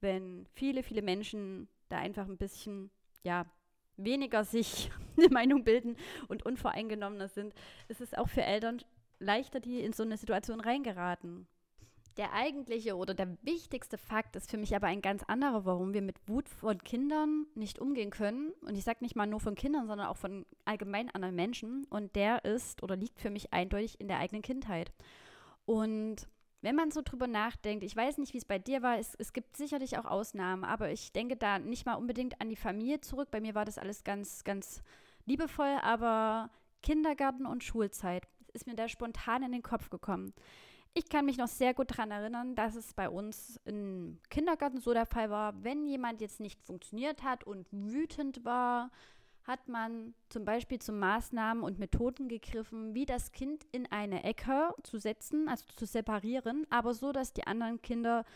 wenn 0.00 0.46
viele, 0.54 0.82
viele 0.82 1.02
Menschen 1.02 1.68
da 1.88 1.98
einfach 1.98 2.26
ein 2.26 2.38
bisschen, 2.38 2.90
ja, 3.22 3.46
weniger 3.98 4.44
sich 4.44 4.90
eine 5.16 5.28
Meinung 5.28 5.64
bilden 5.64 5.96
und 6.28 6.46
unvoreingenommener 6.46 7.28
sind, 7.28 7.52
ist 7.88 8.00
es 8.00 8.14
auch 8.14 8.28
für 8.28 8.42
Eltern 8.42 8.78
leichter, 9.18 9.60
die 9.60 9.80
in 9.80 9.92
so 9.92 10.02
eine 10.02 10.16
Situation 10.16 10.60
reingeraten. 10.60 11.46
Der 12.16 12.32
eigentliche 12.32 12.96
oder 12.96 13.14
der 13.14 13.36
wichtigste 13.42 13.96
Fakt 13.96 14.34
ist 14.34 14.50
für 14.50 14.58
mich 14.58 14.74
aber 14.74 14.88
ein 14.88 15.02
ganz 15.02 15.22
anderer, 15.22 15.64
warum 15.64 15.94
wir 15.94 16.02
mit 16.02 16.16
Wut 16.26 16.48
von 16.48 16.78
Kindern 16.78 17.46
nicht 17.54 17.78
umgehen 17.78 18.10
können. 18.10 18.50
Und 18.62 18.76
ich 18.76 18.82
sage 18.82 18.98
nicht 19.02 19.14
mal 19.14 19.28
nur 19.28 19.38
von 19.38 19.54
Kindern, 19.54 19.86
sondern 19.86 20.08
auch 20.08 20.16
von 20.16 20.44
allgemein 20.64 21.10
anderen 21.10 21.36
Menschen. 21.36 21.86
Und 21.90 22.16
der 22.16 22.44
ist 22.44 22.82
oder 22.82 22.96
liegt 22.96 23.20
für 23.20 23.30
mich 23.30 23.52
eindeutig 23.52 24.00
in 24.00 24.08
der 24.08 24.18
eigenen 24.18 24.42
Kindheit. 24.42 24.92
Und 25.64 26.26
wenn 26.60 26.74
man 26.74 26.90
so 26.90 27.02
drüber 27.04 27.26
nachdenkt, 27.26 27.84
ich 27.84 27.94
weiß 27.94 28.18
nicht, 28.18 28.34
wie 28.34 28.38
es 28.38 28.44
bei 28.44 28.58
dir 28.58 28.82
war, 28.82 28.98
es, 28.98 29.14
es 29.14 29.32
gibt 29.32 29.56
sicherlich 29.56 29.98
auch 29.98 30.04
Ausnahmen, 30.04 30.64
aber 30.64 30.90
ich 30.90 31.12
denke 31.12 31.36
da 31.36 31.58
nicht 31.58 31.86
mal 31.86 31.94
unbedingt 31.94 32.40
an 32.40 32.48
die 32.48 32.56
Familie 32.56 33.00
zurück. 33.00 33.30
Bei 33.30 33.40
mir 33.40 33.54
war 33.54 33.64
das 33.64 33.78
alles 33.78 34.02
ganz, 34.02 34.42
ganz 34.42 34.82
liebevoll, 35.24 35.78
aber 35.82 36.50
Kindergarten 36.82 37.46
und 37.46 37.62
Schulzeit 37.62 38.26
ist 38.52 38.66
mir 38.66 38.74
da 38.74 38.88
spontan 38.88 39.42
in 39.42 39.52
den 39.52 39.62
Kopf 39.62 39.90
gekommen. 39.90 40.32
Ich 40.94 41.08
kann 41.08 41.26
mich 41.26 41.36
noch 41.36 41.48
sehr 41.48 41.74
gut 41.74 41.92
daran 41.92 42.10
erinnern, 42.10 42.56
dass 42.56 42.74
es 42.74 42.92
bei 42.92 43.08
uns 43.08 43.60
im 43.64 44.18
Kindergarten 44.30 44.80
so 44.80 44.92
der 44.92 45.06
Fall 45.06 45.30
war, 45.30 45.62
wenn 45.62 45.86
jemand 45.86 46.20
jetzt 46.20 46.40
nicht 46.40 46.60
funktioniert 46.62 47.22
hat 47.22 47.44
und 47.44 47.66
wütend 47.70 48.44
war, 48.44 48.90
hat 49.48 49.66
man 49.66 50.14
zum 50.28 50.44
Beispiel 50.44 50.78
zu 50.78 50.92
Maßnahmen 50.92 51.64
und 51.64 51.78
Methoden 51.78 52.28
gegriffen, 52.28 52.94
wie 52.94 53.06
das 53.06 53.32
Kind 53.32 53.66
in 53.72 53.90
eine 53.90 54.22
Ecke 54.22 54.74
zu 54.84 54.98
setzen, 54.98 55.48
also 55.48 55.64
zu 55.74 55.86
separieren, 55.86 56.66
aber 56.68 56.92
so, 56.92 57.12
dass 57.12 57.32
die 57.32 57.46
anderen 57.46 57.80
Kinder 57.80 58.26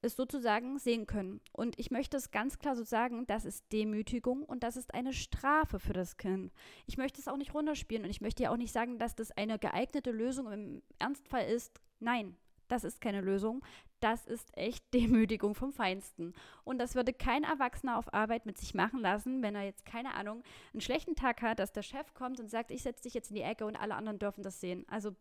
es 0.00 0.14
sozusagen 0.16 0.78
sehen 0.78 1.06
können. 1.06 1.40
Und 1.52 1.78
ich 1.78 1.90
möchte 1.90 2.16
es 2.16 2.30
ganz 2.30 2.58
klar 2.58 2.76
so 2.76 2.84
sagen, 2.84 3.26
das 3.26 3.44
ist 3.44 3.70
Demütigung 3.72 4.44
und 4.44 4.62
das 4.62 4.76
ist 4.76 4.94
eine 4.94 5.12
Strafe 5.12 5.80
für 5.80 5.92
das 5.92 6.16
Kind. 6.16 6.52
Ich 6.86 6.96
möchte 6.96 7.20
es 7.20 7.26
auch 7.26 7.36
nicht 7.36 7.52
runterspielen 7.52 8.04
und 8.04 8.10
ich 8.10 8.20
möchte 8.20 8.44
ja 8.44 8.50
auch 8.52 8.56
nicht 8.56 8.72
sagen, 8.72 8.98
dass 8.98 9.16
das 9.16 9.32
eine 9.32 9.58
geeignete 9.58 10.12
Lösung 10.12 10.50
im 10.52 10.82
Ernstfall 11.00 11.48
ist. 11.48 11.80
Nein, 11.98 12.36
das 12.68 12.84
ist 12.84 13.00
keine 13.00 13.20
Lösung. 13.20 13.62
Das 14.00 14.26
ist 14.26 14.56
echt 14.56 14.82
Demütigung 14.94 15.54
vom 15.54 15.72
Feinsten. 15.72 16.34
Und 16.64 16.78
das 16.78 16.94
würde 16.94 17.12
kein 17.12 17.44
Erwachsener 17.44 17.98
auf 17.98 18.12
Arbeit 18.12 18.46
mit 18.46 18.58
sich 18.58 18.74
machen 18.74 19.00
lassen, 19.00 19.42
wenn 19.42 19.54
er 19.54 19.62
jetzt, 19.62 19.84
keine 19.84 20.14
Ahnung, 20.14 20.42
einen 20.72 20.80
schlechten 20.80 21.14
Tag 21.14 21.42
hat, 21.42 21.58
dass 21.58 21.72
der 21.72 21.82
Chef 21.82 22.12
kommt 22.14 22.40
und 22.40 22.50
sagt, 22.50 22.70
ich 22.70 22.82
setze 22.82 23.02
dich 23.04 23.14
jetzt 23.14 23.30
in 23.30 23.36
die 23.36 23.42
Ecke 23.42 23.66
und 23.66 23.76
alle 23.76 23.94
anderen 23.94 24.18
dürfen 24.18 24.42
das 24.42 24.60
sehen. 24.60 24.84
Also 24.88 25.14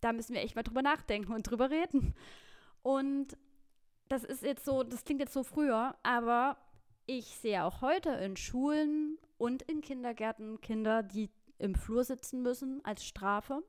da 0.00 0.12
müssen 0.12 0.34
wir 0.34 0.42
echt 0.42 0.56
mal 0.56 0.62
drüber 0.62 0.82
nachdenken 0.82 1.32
und 1.32 1.44
drüber 1.44 1.70
reden. 1.70 2.14
Und 2.82 3.36
das 4.08 4.24
ist 4.24 4.42
jetzt 4.42 4.64
so, 4.64 4.82
das 4.82 5.04
klingt 5.04 5.20
jetzt 5.20 5.32
so 5.32 5.42
früher, 5.42 5.96
aber 6.02 6.58
ich 7.06 7.36
sehe 7.36 7.64
auch 7.64 7.80
heute 7.80 8.10
in 8.10 8.36
Schulen 8.36 9.18
und 9.38 9.62
in 9.62 9.80
Kindergärten 9.80 10.60
Kinder, 10.60 11.02
die 11.02 11.30
im 11.58 11.74
Flur 11.74 12.04
sitzen 12.04 12.42
müssen 12.42 12.84
als 12.84 13.04
Strafe, 13.04 13.62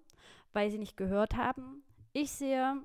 weil 0.51 0.69
sie 0.69 0.79
nicht 0.79 0.97
gehört 0.97 1.35
haben. 1.35 1.83
Ich 2.11 2.31
sehe 2.31 2.81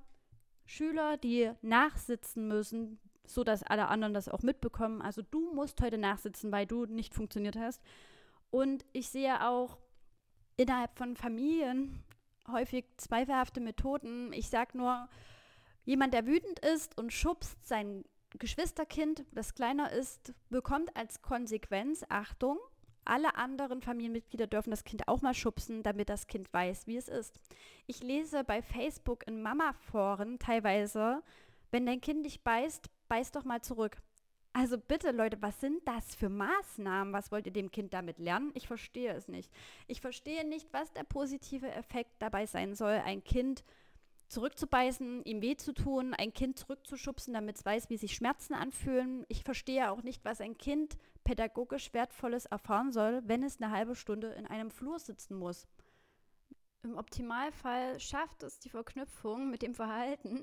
Schüler, 0.68 1.16
die 1.16 1.50
nachsitzen 1.62 2.46
müssen, 2.46 3.00
so 3.25 3.42
dass 3.42 3.62
alle 3.62 3.88
anderen 3.88 4.12
das 4.12 4.28
auch 4.28 4.42
mitbekommen. 4.42 5.00
Also 5.00 5.22
du 5.22 5.50
musst 5.54 5.80
heute 5.80 5.96
nachsitzen, 5.96 6.52
weil 6.52 6.66
du 6.66 6.84
nicht 6.84 7.14
funktioniert 7.14 7.56
hast. 7.56 7.82
Und 8.50 8.84
ich 8.92 9.08
sehe 9.08 9.48
auch 9.48 9.78
innerhalb 10.58 10.96
von 10.96 11.16
Familien 11.16 12.04
häufig 12.46 12.84
zweifelhafte 12.98 13.60
Methoden. 13.60 14.30
Ich 14.34 14.50
sage 14.50 14.76
nur, 14.76 15.08
jemand, 15.87 16.12
der 16.12 16.26
wütend 16.26 16.58
ist 16.58 16.98
und 16.98 17.14
schubst 17.14 17.66
sein 17.66 18.04
Geschwisterkind, 18.38 19.25
das 19.32 19.54
kleiner 19.54 19.90
ist, 19.90 20.34
bekommt 20.50 20.94
als 20.94 21.22
Konsequenz, 21.22 22.04
Achtung, 22.10 22.58
alle 23.09 23.37
anderen 23.37 23.81
Familienmitglieder 23.81 24.47
dürfen 24.47 24.71
das 24.71 24.85
Kind 24.85 25.09
auch 25.09 25.23
mal 25.23 25.35
schubsen, 25.35 25.83
damit 25.83 26.09
das 26.09 26.27
Kind 26.27 26.53
weiß, 26.53 26.87
wie 26.87 26.97
es 26.97 27.09
ist. 27.09 27.38
Ich 27.87 28.03
lese 28.03 28.45
bei 28.45 28.62
Facebook 28.62 29.27
in 29.27 29.43
Mama-Foren 29.43 30.38
teilweise, 30.38 31.23
wenn 31.71 31.87
dein 31.87 32.00
Kind 32.00 32.25
dich 32.27 32.43
beißt, 32.43 32.88
beiß 33.09 33.33
doch 33.33 33.45
mal 33.45 33.62
zurück. 33.62 33.99
Also 34.53 34.79
bitte, 34.79 35.12
Leute, 35.12 35.41
was 35.41 35.61
sind 35.61 35.87
das 35.87 36.15
für 36.15 36.29
Maßnahmen? 36.29 37.12
Was 37.12 37.31
wollt 37.31 37.47
ihr 37.47 37.53
dem 37.53 37.71
Kind 37.71 37.95
damit 37.95 38.19
lernen? 38.19 38.50
Ich 38.55 38.67
verstehe 38.67 39.12
es 39.12 39.29
nicht. 39.29 39.53
Ich 39.87 40.00
verstehe 40.00 40.47
nicht, 40.47 40.73
was 40.73 40.93
der 40.93 41.05
positive 41.05 41.71
Effekt 41.71 42.11
dabei 42.19 42.47
sein 42.47 42.75
soll, 42.75 43.00
ein 43.05 43.23
Kind 43.23 43.62
zurückzubeißen, 44.29 45.25
ihm 45.25 45.43
weh 45.43 45.57
zu 45.57 45.73
tun, 45.73 46.15
ein 46.15 46.33
Kind 46.33 46.59
zurückzuschubsen, 46.59 47.33
damit 47.33 47.57
es 47.57 47.65
weiß, 47.65 47.88
wie 47.88 47.97
sich 47.97 48.15
Schmerzen 48.15 48.55
anfühlen. 48.55 49.25
Ich 49.29 49.43
verstehe 49.43 49.91
auch 49.91 50.03
nicht, 50.03 50.25
was 50.25 50.41
ein 50.41 50.59
Kind 50.59 50.97
pädagogisch 51.28 51.92
Wertvolles 51.92 52.47
erfahren 52.47 52.90
soll, 52.90 53.20
wenn 53.26 53.42
es 53.42 53.61
eine 53.61 53.70
halbe 53.70 53.94
Stunde 53.94 54.28
in 54.28 54.47
einem 54.47 54.70
Flur 54.70 54.99
sitzen 54.99 55.37
muss. 55.37 55.68
Im 56.82 56.97
Optimalfall 56.97 58.00
schafft 58.00 58.42
es 58.42 58.61
die 58.61 58.70
Verknüpfung 58.70 59.50
mit 59.50 59.61
dem 59.61 59.75
Verhalten, 59.75 60.40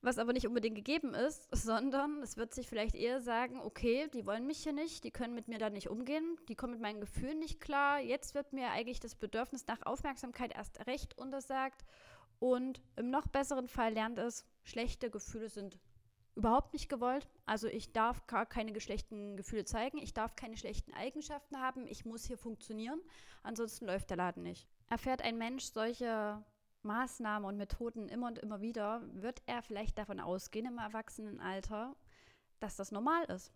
was 0.00 0.16
aber 0.16 0.32
nicht 0.32 0.46
unbedingt 0.46 0.74
gegeben 0.74 1.12
ist, 1.12 1.54
sondern 1.54 2.22
es 2.22 2.38
wird 2.38 2.54
sich 2.54 2.66
vielleicht 2.66 2.94
eher 2.94 3.20
sagen, 3.20 3.60
okay, 3.60 4.08
die 4.14 4.24
wollen 4.24 4.46
mich 4.46 4.62
hier 4.62 4.72
nicht, 4.72 5.04
die 5.04 5.10
können 5.10 5.34
mit 5.34 5.48
mir 5.48 5.58
da 5.58 5.68
nicht 5.68 5.90
umgehen, 5.90 6.38
die 6.48 6.54
kommen 6.54 6.72
mit 6.72 6.80
meinen 6.80 7.02
Gefühlen 7.02 7.38
nicht 7.38 7.60
klar, 7.60 8.00
jetzt 8.00 8.34
wird 8.34 8.54
mir 8.54 8.70
eigentlich 8.70 9.00
das 9.00 9.16
Bedürfnis 9.16 9.66
nach 9.66 9.84
Aufmerksamkeit 9.84 10.54
erst 10.54 10.86
recht 10.86 11.18
untersagt 11.18 11.84
und 12.38 12.80
im 12.96 13.10
noch 13.10 13.26
besseren 13.26 13.68
Fall 13.68 13.92
lernt 13.92 14.18
es, 14.18 14.46
schlechte 14.64 15.10
Gefühle 15.10 15.50
sind 15.50 15.78
überhaupt 16.36 16.72
nicht 16.72 16.88
gewollt. 16.88 17.26
Also 17.46 17.66
ich 17.66 17.92
darf 17.92 18.26
gar 18.26 18.46
keine 18.46 18.72
geschlechten 18.72 19.36
Gefühle 19.36 19.64
zeigen, 19.64 19.98
ich 19.98 20.14
darf 20.14 20.36
keine 20.36 20.56
schlechten 20.56 20.92
Eigenschaften 20.92 21.60
haben, 21.60 21.86
ich 21.86 22.04
muss 22.04 22.24
hier 22.24 22.38
funktionieren, 22.38 23.00
ansonsten 23.42 23.86
läuft 23.86 24.10
der 24.10 24.18
Laden 24.18 24.42
nicht. 24.42 24.68
Erfährt 24.88 25.22
ein 25.22 25.38
Mensch 25.38 25.64
solche 25.64 26.44
Maßnahmen 26.82 27.48
und 27.48 27.56
Methoden 27.56 28.08
immer 28.08 28.28
und 28.28 28.38
immer 28.38 28.60
wieder, 28.60 29.02
wird 29.12 29.42
er 29.46 29.62
vielleicht 29.62 29.98
davon 29.98 30.20
ausgehen 30.20 30.66
im 30.66 30.78
Erwachsenenalter, 30.78 31.96
dass 32.60 32.76
das 32.76 32.92
normal 32.92 33.24
ist. 33.24 33.52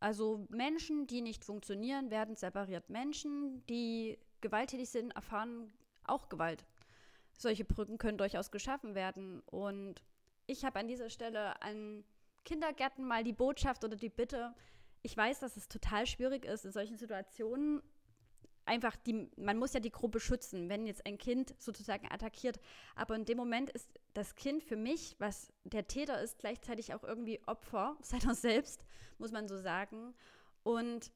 Also 0.00 0.46
Menschen, 0.48 1.06
die 1.06 1.20
nicht 1.20 1.44
funktionieren, 1.44 2.10
werden 2.10 2.34
separiert. 2.34 2.88
Menschen, 2.88 3.64
die 3.66 4.18
gewalttätig 4.40 4.90
sind, 4.90 5.12
erfahren 5.12 5.72
auch 6.04 6.28
Gewalt. 6.28 6.64
Solche 7.38 7.64
Brücken 7.64 7.98
können 7.98 8.18
durchaus 8.18 8.50
geschaffen 8.50 8.94
werden. 8.96 9.40
Und 9.46 10.02
ich 10.46 10.64
habe 10.64 10.80
an 10.80 10.88
dieser 10.88 11.08
Stelle 11.08 11.60
an 11.62 12.04
Kindergärten 12.44 13.06
mal 13.06 13.24
die 13.24 13.32
Botschaft 13.32 13.84
oder 13.84 13.96
die 13.96 14.08
Bitte, 14.08 14.54
ich 15.02 15.16
weiß, 15.16 15.40
dass 15.40 15.56
es 15.56 15.68
total 15.68 16.06
schwierig 16.06 16.44
ist, 16.44 16.64
in 16.64 16.72
solchen 16.72 16.96
Situationen 16.96 17.82
einfach 18.64 18.96
die, 18.96 19.28
man 19.36 19.58
muss 19.58 19.72
ja 19.72 19.80
die 19.80 19.90
Gruppe 19.90 20.20
schützen, 20.20 20.68
wenn 20.68 20.86
jetzt 20.86 21.04
ein 21.06 21.18
Kind 21.18 21.54
sozusagen 21.58 22.10
attackiert. 22.10 22.60
Aber 22.94 23.16
in 23.16 23.24
dem 23.24 23.36
Moment 23.36 23.70
ist 23.70 23.88
das 24.14 24.34
Kind 24.34 24.62
für 24.62 24.76
mich, 24.76 25.16
was 25.18 25.52
der 25.64 25.88
Täter 25.88 26.20
ist, 26.20 26.38
gleichzeitig 26.38 26.94
auch 26.94 27.02
irgendwie 27.02 27.40
Opfer 27.46 27.96
seiner 28.02 28.34
selbst, 28.34 28.84
muss 29.18 29.32
man 29.32 29.48
so 29.48 29.56
sagen. 29.56 30.14
Und 30.62 31.12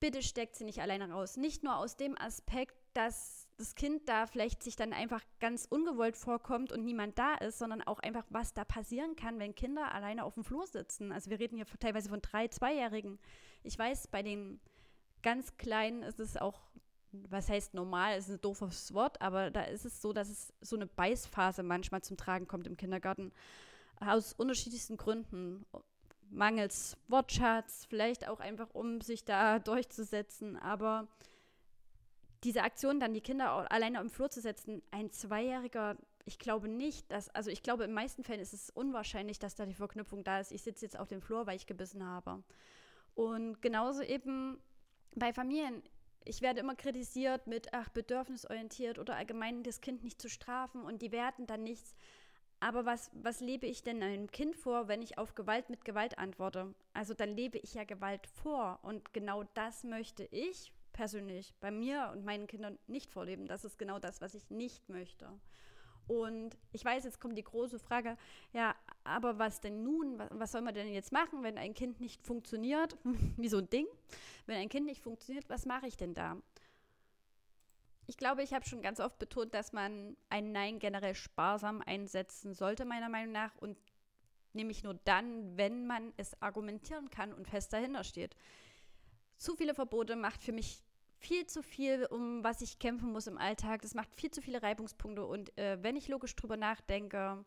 bitte 0.00 0.22
steckt 0.22 0.56
sie 0.56 0.64
nicht 0.64 0.80
alleine 0.80 1.10
raus. 1.10 1.36
Nicht 1.36 1.62
nur 1.62 1.76
aus 1.76 1.96
dem 1.96 2.16
Aspekt, 2.18 2.77
dass 2.98 3.46
das 3.58 3.76
Kind 3.76 4.08
da 4.08 4.26
vielleicht 4.26 4.62
sich 4.62 4.74
dann 4.74 4.92
einfach 4.92 5.22
ganz 5.38 5.66
ungewollt 5.70 6.16
vorkommt 6.16 6.72
und 6.72 6.84
niemand 6.84 7.16
da 7.16 7.34
ist, 7.34 7.58
sondern 7.58 7.80
auch 7.82 8.00
einfach, 8.00 8.24
was 8.28 8.54
da 8.54 8.64
passieren 8.64 9.14
kann, 9.14 9.38
wenn 9.38 9.54
Kinder 9.54 9.94
alleine 9.94 10.24
auf 10.24 10.34
dem 10.34 10.42
Flur 10.42 10.66
sitzen. 10.66 11.12
Also 11.12 11.30
wir 11.30 11.38
reden 11.38 11.56
hier 11.56 11.66
teilweise 11.78 12.08
von 12.08 12.20
drei, 12.20 12.48
zweijährigen. 12.48 13.20
Ich 13.62 13.78
weiß, 13.78 14.08
bei 14.08 14.22
den 14.22 14.60
ganz 15.22 15.56
Kleinen 15.58 16.02
ist 16.02 16.18
es 16.18 16.36
auch, 16.36 16.60
was 17.12 17.48
heißt 17.48 17.72
normal, 17.72 18.18
ist 18.18 18.30
ein 18.30 18.40
doofes 18.40 18.92
Wort, 18.94 19.22
aber 19.22 19.52
da 19.52 19.62
ist 19.62 19.84
es 19.84 20.02
so, 20.02 20.12
dass 20.12 20.28
es 20.28 20.52
so 20.60 20.74
eine 20.74 20.86
Beißphase 20.86 21.62
manchmal 21.62 22.02
zum 22.02 22.16
Tragen 22.16 22.48
kommt 22.48 22.66
im 22.66 22.76
Kindergarten. 22.76 23.32
Aus 24.00 24.32
unterschiedlichsten 24.32 24.96
Gründen. 24.96 25.64
Mangels 26.30 26.96
Wortschatz, 27.06 27.86
vielleicht 27.88 28.28
auch 28.28 28.40
einfach, 28.40 28.74
um 28.74 29.00
sich 29.00 29.24
da 29.24 29.60
durchzusetzen, 29.60 30.56
aber 30.56 31.08
diese 32.44 32.62
Aktion, 32.62 33.00
dann 33.00 33.14
die 33.14 33.20
Kinder 33.20 33.70
alleine 33.70 34.00
im 34.00 34.10
Flur 34.10 34.30
zu 34.30 34.40
setzen, 34.40 34.82
ein 34.90 35.10
Zweijähriger, 35.10 35.96
ich 36.24 36.38
glaube 36.38 36.68
nicht, 36.68 37.10
dass, 37.10 37.28
also 37.30 37.50
ich 37.50 37.62
glaube, 37.62 37.84
in 37.84 37.92
meisten 37.92 38.22
Fällen 38.22 38.40
ist 38.40 38.52
es 38.52 38.70
unwahrscheinlich, 38.70 39.38
dass 39.38 39.54
da 39.54 39.64
die 39.64 39.74
Verknüpfung 39.74 40.24
da 40.24 40.40
ist. 40.40 40.52
Ich 40.52 40.62
sitze 40.62 40.84
jetzt 40.84 40.98
auf 40.98 41.08
dem 41.08 41.22
Flur, 41.22 41.46
weil 41.46 41.56
ich 41.56 41.66
gebissen 41.66 42.04
habe. 42.04 42.42
Und 43.14 43.62
genauso 43.62 44.02
eben 44.02 44.60
bei 45.14 45.32
Familien. 45.32 45.82
Ich 46.24 46.42
werde 46.42 46.60
immer 46.60 46.74
kritisiert 46.74 47.46
mit, 47.46 47.72
ach, 47.72 47.88
bedürfnisorientiert 47.88 48.98
oder 48.98 49.16
allgemein 49.16 49.62
das 49.62 49.80
Kind 49.80 50.04
nicht 50.04 50.20
zu 50.20 50.28
strafen 50.28 50.82
und 50.82 51.00
die 51.00 51.12
werten 51.12 51.46
dann 51.46 51.62
nichts. 51.62 51.94
Aber 52.60 52.84
was, 52.84 53.10
was 53.14 53.40
lebe 53.40 53.66
ich 53.66 53.82
denn 53.82 54.02
einem 54.02 54.30
Kind 54.30 54.54
vor, 54.54 54.88
wenn 54.88 55.00
ich 55.00 55.16
auf 55.16 55.34
Gewalt 55.34 55.70
mit 55.70 55.84
Gewalt 55.84 56.18
antworte? 56.18 56.74
Also 56.92 57.14
dann 57.14 57.30
lebe 57.30 57.56
ich 57.58 57.74
ja 57.74 57.84
Gewalt 57.84 58.26
vor. 58.26 58.80
Und 58.82 59.14
genau 59.14 59.44
das 59.54 59.84
möchte 59.84 60.24
ich 60.24 60.72
persönlich 60.98 61.54
bei 61.60 61.70
mir 61.70 62.10
und 62.12 62.24
meinen 62.24 62.48
Kindern 62.48 62.76
nicht 62.88 63.12
vorleben. 63.12 63.46
Das 63.46 63.64
ist 63.64 63.78
genau 63.78 64.00
das, 64.00 64.20
was 64.20 64.34
ich 64.34 64.50
nicht 64.50 64.88
möchte. 64.88 65.30
Und 66.08 66.58
ich 66.72 66.84
weiß, 66.84 67.04
jetzt 67.04 67.20
kommt 67.20 67.38
die 67.38 67.44
große 67.44 67.78
Frage, 67.78 68.16
ja, 68.52 68.74
aber 69.04 69.38
was 69.38 69.60
denn 69.60 69.84
nun? 69.84 70.18
Was, 70.18 70.28
was 70.32 70.52
soll 70.52 70.62
man 70.62 70.74
denn 70.74 70.92
jetzt 70.92 71.12
machen, 71.12 71.44
wenn 71.44 71.56
ein 71.56 71.72
Kind 71.72 72.00
nicht 72.00 72.26
funktioniert? 72.26 72.98
Wie 73.36 73.48
so 73.48 73.58
ein 73.58 73.70
Ding. 73.70 73.86
Wenn 74.46 74.56
ein 74.56 74.68
Kind 74.68 74.86
nicht 74.86 75.00
funktioniert, 75.00 75.48
was 75.48 75.66
mache 75.66 75.86
ich 75.86 75.96
denn 75.96 76.14
da? 76.14 76.36
Ich 78.08 78.16
glaube, 78.16 78.42
ich 78.42 78.52
habe 78.52 78.66
schon 78.66 78.82
ganz 78.82 78.98
oft 78.98 79.20
betont, 79.20 79.54
dass 79.54 79.72
man 79.72 80.16
ein 80.30 80.50
Nein 80.50 80.80
generell 80.80 81.14
sparsam 81.14 81.80
einsetzen 81.86 82.54
sollte, 82.54 82.84
meiner 82.84 83.08
Meinung 83.08 83.30
nach. 83.30 83.54
Und 83.58 83.78
nämlich 84.52 84.82
nur 84.82 84.94
dann, 85.04 85.56
wenn 85.56 85.86
man 85.86 86.12
es 86.16 86.42
argumentieren 86.42 87.08
kann 87.08 87.32
und 87.32 87.46
fest 87.46 87.72
dahinter 87.72 88.02
steht. 88.02 88.34
Zu 89.36 89.54
viele 89.54 89.74
Verbote 89.74 90.16
macht 90.16 90.42
für 90.42 90.50
mich 90.50 90.82
viel 91.18 91.46
zu 91.46 91.62
viel, 91.62 92.06
um 92.06 92.42
was 92.44 92.60
ich 92.60 92.78
kämpfen 92.78 93.12
muss 93.12 93.26
im 93.26 93.38
Alltag. 93.38 93.82
Das 93.82 93.94
macht 93.94 94.14
viel 94.14 94.30
zu 94.30 94.40
viele 94.40 94.62
Reibungspunkte. 94.62 95.24
Und 95.24 95.56
äh, 95.58 95.82
wenn 95.82 95.96
ich 95.96 96.08
logisch 96.08 96.34
drüber 96.36 96.56
nachdenke, 96.56 97.44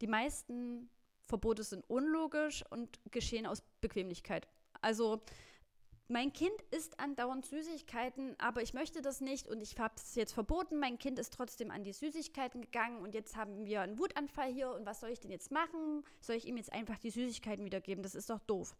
die 0.00 0.06
meisten 0.06 0.90
Verbote 1.24 1.62
sind 1.62 1.88
unlogisch 1.88 2.64
und 2.70 3.00
geschehen 3.10 3.46
aus 3.46 3.62
Bequemlichkeit. 3.80 4.48
Also 4.80 5.22
mein 6.08 6.32
Kind 6.32 6.54
isst 6.70 7.00
andauernd 7.00 7.46
Süßigkeiten, 7.46 8.36
aber 8.38 8.62
ich 8.62 8.74
möchte 8.74 9.02
das 9.02 9.20
nicht 9.20 9.48
und 9.48 9.60
ich 9.60 9.76
habe 9.78 9.94
es 9.96 10.14
jetzt 10.14 10.32
verboten. 10.34 10.78
Mein 10.78 10.98
Kind 10.98 11.18
ist 11.18 11.34
trotzdem 11.34 11.72
an 11.72 11.82
die 11.82 11.92
Süßigkeiten 11.92 12.60
gegangen 12.60 13.00
und 13.00 13.12
jetzt 13.12 13.34
haben 13.34 13.64
wir 13.64 13.80
einen 13.80 13.98
Wutanfall 13.98 14.52
hier 14.52 14.70
und 14.70 14.86
was 14.86 15.00
soll 15.00 15.10
ich 15.10 15.18
denn 15.18 15.32
jetzt 15.32 15.50
machen? 15.50 16.04
Soll 16.20 16.36
ich 16.36 16.46
ihm 16.46 16.56
jetzt 16.56 16.72
einfach 16.72 16.98
die 16.98 17.10
Süßigkeiten 17.10 17.64
wiedergeben? 17.64 18.04
Das 18.04 18.14
ist 18.14 18.30
doch 18.30 18.38
doof. 18.40 18.76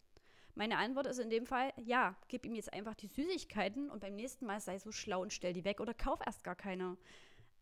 Meine 0.57 0.79
Antwort 0.79 1.05
ist 1.05 1.19
in 1.19 1.29
dem 1.29 1.45
Fall, 1.45 1.71
ja, 1.77 2.15
gib 2.29 2.43
ihm 2.43 2.55
jetzt 2.55 2.73
einfach 2.73 2.95
die 2.95 3.05
Süßigkeiten 3.05 3.91
und 3.91 3.99
beim 3.99 4.15
nächsten 4.15 4.47
Mal 4.47 4.59
sei 4.59 4.79
so 4.79 4.91
schlau 4.91 5.21
und 5.21 5.31
stell 5.31 5.53
die 5.53 5.63
weg 5.63 5.79
oder 5.79 5.93
kauf 5.93 6.19
erst 6.25 6.43
gar 6.43 6.55
keine. 6.55 6.97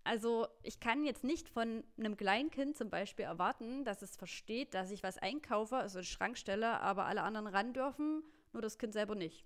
Also 0.05 0.47
ich 0.63 0.79
kann 0.79 1.03
jetzt 1.03 1.25
nicht 1.25 1.49
von 1.49 1.83
einem 1.97 2.15
Kleinkind 2.15 2.77
zum 2.77 2.89
Beispiel 2.89 3.25
erwarten, 3.25 3.83
dass 3.83 4.01
es 4.01 4.15
versteht, 4.15 4.73
dass 4.73 4.91
ich 4.91 5.03
was 5.03 5.17
einkaufe, 5.17 5.75
also 5.75 5.97
eine 5.97 6.05
Schrank 6.05 6.37
stelle, 6.37 6.79
aber 6.79 7.05
alle 7.05 7.23
anderen 7.23 7.47
ran 7.47 7.73
dürfen, 7.73 8.23
nur 8.53 8.61
das 8.61 8.77
Kind 8.77 8.93
selber 8.93 9.15
nicht. 9.15 9.43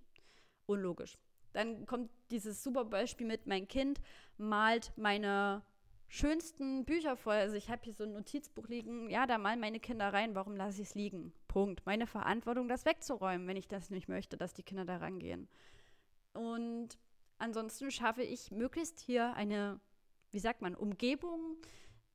Unlogisch. 0.68 1.18
Dann 1.53 1.88
kommt 1.88 2.12
dieses 2.29 2.62
super 2.63 2.86
Beispiel 2.86 3.25
mit, 3.25 3.48
mein 3.48 3.68
Kind 3.68 4.00
malt 4.38 4.91
meine 4.96 5.63
schönsten 6.09 6.83
Bücher 6.85 7.15
voll. 7.15 7.35
Also 7.35 7.55
ich 7.55 7.69
habe 7.69 7.83
hier 7.83 7.93
so 7.93 8.03
ein 8.03 8.13
Notizbuch 8.13 8.67
liegen. 8.67 9.09
Ja, 9.09 9.27
da 9.27 9.37
malen 9.37 9.59
meine 9.59 9.79
Kinder 9.79 10.11
rein. 10.11 10.35
Warum 10.35 10.55
lasse 10.55 10.81
ich 10.81 10.89
es 10.89 10.95
liegen? 10.95 11.31
Punkt. 11.47 11.85
Meine 11.85 12.07
Verantwortung, 12.07 12.67
das 12.67 12.85
wegzuräumen, 12.85 13.47
wenn 13.47 13.55
ich 13.55 13.67
das 13.67 13.89
nicht 13.89 14.09
möchte, 14.09 14.35
dass 14.35 14.53
die 14.53 14.63
Kinder 14.63 14.85
da 14.85 14.97
rangehen. 14.97 15.47
Und 16.33 16.97
ansonsten 17.37 17.91
schaffe 17.91 18.23
ich 18.23 18.51
möglichst 18.51 18.99
hier 18.99 19.33
eine, 19.35 19.79
wie 20.31 20.39
sagt 20.39 20.61
man, 20.61 20.75
Umgebung, 20.75 21.57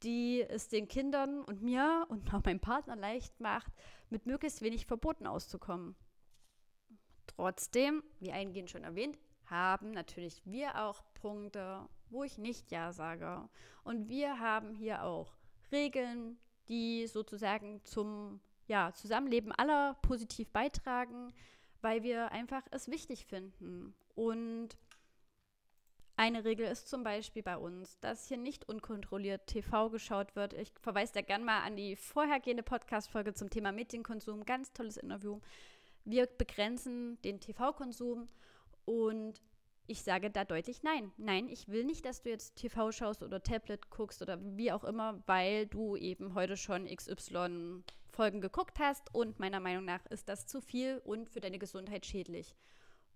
die 0.03 0.43
es 0.43 0.69
den 0.69 0.89
Kindern 0.89 1.43
und 1.45 1.63
mir 1.63 2.05
und 2.09 2.35
auch 2.35 2.45
meinem 2.45 2.61
Partner 2.61 2.97
leicht 2.97 3.41
macht, 3.41 3.73
mit 4.11 4.27
möglichst 4.27 4.61
wenig 4.61 4.87
Verboten 4.87 5.27
auszukommen. 5.27 5.95
Trotzdem, 7.27 8.03
wie 8.21 8.33
eingehend 8.33 8.71
schon 8.71 8.85
erwähnt, 8.85 9.19
haben 9.47 9.93
natürlich 9.93 10.43
wir 10.45 10.83
auch 10.83 11.03
Punkte, 11.15 11.89
wo 12.11 12.25
ich 12.25 12.39
nicht 12.39 12.71
Ja 12.71 12.93
sage. 12.93 13.49
Und 13.83 14.09
wir 14.09 14.41
haben 14.41 14.75
hier 14.75 15.05
auch 15.05 15.33
Regeln, 15.73 16.39
die 16.69 17.07
sozusagen 17.07 17.85
zum 17.85 18.41
ja, 18.67 18.93
Zusammenleben 18.95 19.53
aller 19.53 19.95
positiv 20.03 20.51
beitragen, 20.51 21.33
weil 21.81 22.03
wir 22.03 22.33
einfach 22.33 22.63
es 22.71 22.89
wichtig 22.89 23.27
finden. 23.27 23.95
Und 24.15 24.77
eine 26.17 26.45
Regel 26.45 26.67
ist 26.67 26.89
zum 26.89 27.03
Beispiel 27.03 27.43
bei 27.43 27.57
uns, 27.57 27.99
dass 27.99 28.29
hier 28.29 28.37
nicht 28.37 28.69
unkontrolliert 28.69 29.49
TV 29.49 29.91
geschaut 29.91 30.37
wird. 30.37 30.53
Ich 30.53 30.73
verweise 30.81 31.15
da 31.15 31.23
gerne 31.23 31.45
mal 31.45 31.63
an 31.63 31.77
die 31.77 31.97
vorhergehende 31.97 32.63
Podcast-Folge 32.63 33.35
zum 33.35 33.51
Thema 33.51 33.73
Medienkonsum. 33.73 34.45
Ganz 34.45 34.73
tolles 34.73 34.97
Interview. 34.97 35.41
Wir 36.05 36.27
begrenzen 36.27 37.21
den 37.23 37.41
TV-Konsum 37.41 38.29
und 38.85 39.41
ich 39.87 40.03
sage 40.03 40.31
da 40.31 40.45
deutlich 40.45 40.83
nein. 40.83 41.13
Nein, 41.17 41.49
ich 41.49 41.69
will 41.69 41.85
nicht, 41.85 42.05
dass 42.05 42.23
du 42.23 42.31
jetzt 42.31 42.57
TV 42.57 42.91
schaust 42.93 43.23
oder 43.23 43.43
Tablet 43.43 43.91
guckst 43.91 44.23
oder 44.23 44.39
wie 44.41 44.73
auch 44.73 44.85
immer, 44.85 45.23
weil 45.27 45.67
du 45.67 45.97
eben 45.97 46.35
heute 46.35 46.57
schon 46.57 46.87
XY 46.87 47.83
Folgen 48.11 48.41
geguckt 48.41 48.79
hast 48.79 49.13
und 49.13 49.41
meiner 49.41 49.61
Meinung 49.61 49.85
nach 49.85 50.07
ist 50.07 50.29
das 50.29 50.47
zu 50.47 50.61
viel 50.61 51.03
und 51.05 51.29
für 51.29 51.41
deine 51.41 51.59
Gesundheit 51.59 52.07
schädlich. 52.07 52.55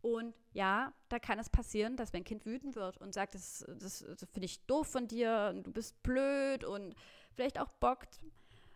Und 0.00 0.34
ja, 0.52 0.92
da 1.08 1.18
kann 1.18 1.38
es 1.38 1.48
passieren, 1.48 1.96
dass 1.96 2.12
mein 2.12 2.24
Kind 2.24 2.44
wütend 2.46 2.76
wird 2.76 2.98
und 2.98 3.14
sagt, 3.14 3.34
das, 3.34 3.64
das, 3.80 4.04
das 4.06 4.28
finde 4.30 4.46
ich 4.46 4.64
doof 4.66 4.86
von 4.88 5.08
dir, 5.08 5.54
du 5.54 5.72
bist 5.72 6.02
blöd 6.02 6.64
und 6.64 6.94
vielleicht 7.34 7.58
auch 7.58 7.72
bockt. 7.74 8.20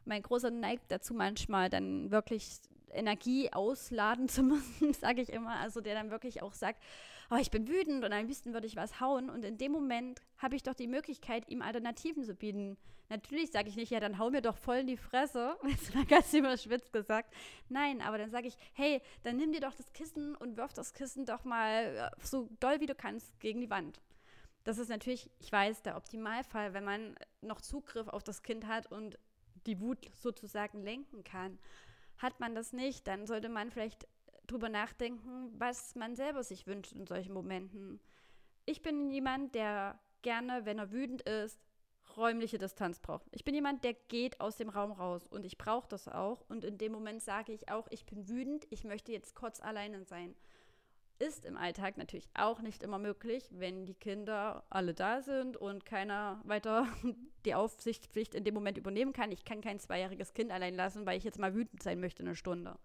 Mein 0.05 0.23
Großer 0.23 0.51
neigt 0.51 0.91
dazu 0.91 1.15
manchmal 1.15 1.71
dann 1.71 2.11
wirklich 2.11 2.61
Energie 2.91 3.53
ausladen 3.53 4.29
zu 4.29 4.43
müssen, 4.43 4.95
sage 4.95 5.23
ich 5.23 5.33
immer. 5.33 5.57
Also 5.57 5.81
der 5.81 5.95
dann 5.95 6.11
wirklich 6.11 6.43
auch 6.43 6.55
sagt, 6.55 6.83
oh, 7.33 7.39
ich 7.39 7.51
bin 7.51 7.67
wütend 7.67 8.05
und 8.05 8.12
am 8.12 8.27
liebsten 8.27 8.53
würde 8.53 8.67
ich 8.67 8.77
was 8.77 9.01
hauen. 9.01 9.31
Und 9.31 9.45
in 9.45 9.57
dem 9.57 9.73
Moment 9.73 10.21
habe 10.37 10.55
ich 10.55 10.62
doch 10.62 10.75
die 10.75 10.87
Möglichkeit, 10.87 11.49
ihm 11.49 11.62
Alternativen 11.62 12.25
zu 12.25 12.35
bieten. 12.35 12.77
Natürlich 13.09 13.51
sage 13.51 13.69
ich 13.69 13.77
nicht, 13.77 13.91
ja, 13.91 14.01
dann 14.01 14.19
hau 14.19 14.31
mir 14.31 14.43
doch 14.43 14.57
voll 14.57 14.79
in 14.79 14.87
die 14.87 14.97
Fresse, 14.97 15.57
jetzt 15.67 15.95
mal 15.95 16.05
ganz 16.05 16.33
überschwitzt 16.33 16.93
gesagt. 16.93 17.33
Nein, 17.69 18.03
aber 18.03 18.19
dann 18.19 18.31
sage 18.31 18.49
ich, 18.49 18.57
hey, 18.75 19.01
dann 19.23 19.37
nimm 19.37 19.53
dir 19.53 19.61
doch 19.61 19.75
das 19.75 19.93
Kissen 19.93 20.35
und 20.37 20.57
wirf 20.57 20.73
das 20.75 20.93
Kissen 20.93 21.25
doch 21.25 21.45
mal 21.45 21.97
äh, 21.97 22.11
so 22.23 22.49
doll 22.61 22.81
wie 22.81 22.87
du 22.87 22.95
kannst 22.95 23.39
gegen 23.41 23.61
die 23.61 23.71
Wand. 23.71 24.01
Das 24.65 24.79
ist 24.79 24.89
natürlich, 24.89 25.31
ich 25.41 25.51
weiß, 25.51 25.83
der 25.83 25.97
Optimalfall, 25.97 26.73
wenn 26.75 26.85
man 26.85 27.15
noch 27.41 27.61
Zugriff 27.61 28.09
auf 28.09 28.23
das 28.23 28.43
Kind 28.43 28.67
hat 28.67 28.91
und 28.93 29.19
die 29.67 29.81
Wut 29.81 30.11
sozusagen 30.15 30.83
lenken 30.83 31.25
kann. 31.25 31.59
Hat 32.19 32.41
man 32.41 32.55
das 32.55 32.73
nicht, 32.73 33.06
dann 33.09 33.26
sollte 33.26 33.49
man 33.49 33.71
vielleicht 33.71 34.06
drüber 34.52 34.69
nachdenken, 34.69 35.50
was 35.58 35.95
man 35.95 36.15
selber 36.15 36.45
sich 36.45 36.67
wünscht 36.67 36.93
in 36.93 37.06
solchen 37.06 37.32
Momenten. 37.32 38.00
Ich 38.67 38.82
bin 38.82 39.10
jemand, 39.10 39.54
der 39.54 39.99
gerne, 40.21 40.65
wenn 40.65 40.78
er 40.78 40.93
wütend 40.93 41.23
ist, 41.23 41.58
räumliche 42.17 42.58
Distanz 42.58 43.00
braucht. 43.00 43.26
Ich 43.32 43.45
bin 43.45 43.54
jemand, 43.54 43.84
der 43.84 43.95
geht 43.95 44.41
aus 44.41 44.56
dem 44.56 44.69
Raum 44.69 44.93
raus 44.93 45.26
und 45.26 45.47
ich 45.47 45.58
brauche 45.58 45.88
das 45.88 46.08
auch. 46.08 46.45
Und 46.49 46.65
in 46.65 46.78
dem 46.78 46.93
Moment 46.93 47.23
sage 47.23 47.52
ich 47.52 47.71
auch, 47.71 47.88
ich 47.91 48.04
bin 48.04 48.28
wütend, 48.28 48.67
ich 48.71 48.84
möchte 48.84 49.12
jetzt 49.12 49.34
kurz 49.34 49.60
alleine 49.60 50.04
sein. 50.04 50.34
Ist 51.19 51.45
im 51.45 51.56
Alltag 51.56 51.97
natürlich 51.97 52.28
auch 52.34 52.60
nicht 52.60 52.82
immer 52.82 52.99
möglich, 52.99 53.49
wenn 53.52 53.86
die 53.86 53.95
Kinder 53.95 54.65
alle 54.71 54.93
da 54.93 55.23
sind 55.23 55.56
und 55.56 55.86
keiner 55.86 56.41
weiter 56.45 56.86
die 57.45 57.54
Aufsichtspflicht 57.54 58.34
in 58.34 58.45
dem 58.45 58.54
Moment 58.54 58.76
übernehmen 58.76 59.12
kann. 59.12 59.32
Ich 59.32 59.45
kann 59.45 59.60
kein 59.60 59.78
zweijähriges 59.78 60.34
Kind 60.34 60.50
allein 60.50 60.75
lassen, 60.75 61.06
weil 61.06 61.17
ich 61.17 61.25
jetzt 61.25 61.38
mal 61.38 61.54
wütend 61.54 61.82
sein 61.82 62.00
möchte 62.00 62.23
eine 62.23 62.34
Stunde. 62.34 62.78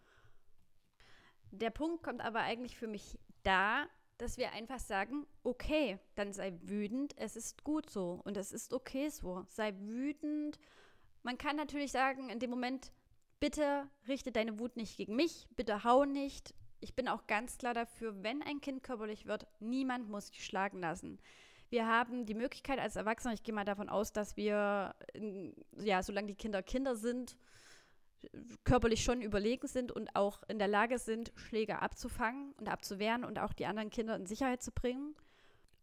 Der 1.58 1.72
Punkt 1.72 2.04
kommt 2.04 2.22
aber 2.22 2.42
eigentlich 2.42 2.78
für 2.78 2.88
mich 2.88 3.18
da, 3.44 3.88
dass 4.20 4.38
wir 4.38 4.52
einfach 4.52 4.80
sagen, 4.80 5.26
okay, 5.44 5.98
dann 6.16 6.34
sei 6.34 6.54
wütend, 6.62 7.16
es 7.18 7.36
ist 7.36 7.64
gut 7.64 7.90
so 7.90 8.22
und 8.26 8.38
es 8.38 8.52
ist 8.52 8.74
okay 8.74 9.10
so. 9.10 9.44
Sei 9.48 9.74
wütend. 9.80 10.60
Man 11.24 11.38
kann 11.38 11.56
natürlich 11.56 11.92
sagen, 11.92 12.30
in 12.30 12.40
dem 12.40 12.52
Moment, 12.52 12.92
bitte 13.40 13.88
richte 14.08 14.32
deine 14.32 14.60
Wut 14.60 14.76
nicht 14.78 14.98
gegen 14.98 15.16
mich, 15.16 15.48
bitte 15.56 15.84
hau 15.84 16.06
nicht. 16.06 16.54
Ich 16.80 16.96
bin 16.96 17.08
auch 17.08 17.26
ganz 17.26 17.58
klar 17.58 17.74
dafür, 17.74 18.24
wenn 18.24 18.44
ein 18.44 18.62
Kind 18.62 18.84
körperlich 18.84 19.26
wird, 19.26 19.48
niemand 19.60 20.10
muss 20.10 20.28
sich 20.28 20.46
schlagen 20.46 20.80
lassen. 20.80 21.20
Wir 21.70 21.88
haben 21.88 22.26
die 22.26 22.36
Möglichkeit 22.36 22.80
als 22.80 22.96
Erwachsene, 22.96 23.34
ich 23.34 23.44
gehe 23.44 23.54
mal 23.54 23.66
davon 23.66 23.90
aus, 23.90 24.14
dass 24.14 24.38
wir, 24.38 24.96
ja, 25.78 26.04
solange 26.04 26.28
die 26.28 26.36
Kinder 26.36 26.62
Kinder 26.62 26.96
sind, 26.96 27.36
körperlich 28.64 29.04
schon 29.04 29.22
überlegen 29.22 29.68
sind 29.68 29.92
und 29.92 30.16
auch 30.16 30.44
in 30.48 30.60
der 30.60 30.68
Lage 30.68 31.00
sind, 31.00 31.32
Schläge 31.36 31.82
abzufangen 31.82 32.54
und 32.60 32.68
abzuwehren 32.68 33.24
und 33.24 33.40
auch 33.40 33.54
die 33.54 33.66
anderen 33.66 33.90
Kinder 33.90 34.16
in 34.16 34.26
Sicherheit 34.26 34.62
zu 34.62 34.72
bringen. 34.72 35.16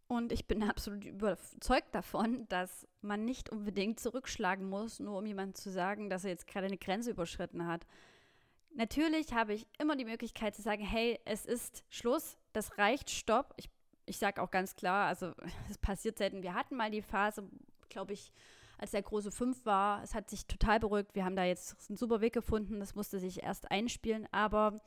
Und 0.07 0.33
ich 0.33 0.47
bin 0.47 0.63
absolut 0.69 1.05
überzeugt 1.05 1.95
davon, 1.95 2.47
dass 2.49 2.87
man 3.01 3.25
nicht 3.25 3.51
unbedingt 3.51 4.01
zurückschlagen 4.01 4.69
muss, 4.69 5.01
nur 5.01 5.19
um 5.19 5.27
jemandem 5.27 5.55
zu 5.55 5.71
sagen, 5.71 6.11
dass 6.11 6.25
er 6.25 6.31
jetzt 6.31 6.47
gerade 6.47 6.67
eine 6.67 6.79
Grenze 6.79 7.11
überschritten 7.11 7.67
hat. 7.67 7.87
Natürlich 8.75 9.33
habe 9.33 9.55
ich 9.55 9.67
immer 9.79 9.97
die 9.97 10.05
Möglichkeit 10.05 10.55
zu 10.55 10.63
sagen, 10.63 10.83
hey, 10.83 11.21
es 11.25 11.47
ist 11.47 11.85
Schluss, 11.89 12.37
das 12.53 12.77
reicht, 12.77 13.11
stopp. 13.11 13.55
Ich, 13.57 13.71
ich 14.05 14.19
sage 14.19 14.43
auch 14.43 14.51
ganz 14.51 14.75
klar, 14.75 15.07
also 15.07 15.33
es 15.71 15.79
passiert 15.79 16.19
selten. 16.19 16.43
Wir 16.43 16.55
hatten 16.55 16.77
mal 16.77 16.91
die 16.91 17.03
Phase, 17.03 17.49
glaube 17.89 18.13
ich, 18.13 18.33
als 18.79 18.93
der 18.93 19.03
große 19.03 19.31
fünf 19.31 19.65
war. 19.65 20.03
Es 20.03 20.15
hat 20.15 20.31
sich 20.31 20.47
total 20.47 20.81
beruhigt. 20.81 21.15
Wir 21.15 21.25
haben 21.25 21.37
da 21.37 21.45
jetzt 21.45 21.77
einen 21.89 21.97
super 21.97 22.21
Weg 22.21 22.33
gefunden. 22.33 22.81
Das 22.81 22.95
musste 22.95 23.19
sich 23.19 23.43
erst 23.43 23.71
einspielen. 23.71 24.29
Aber 24.33 24.81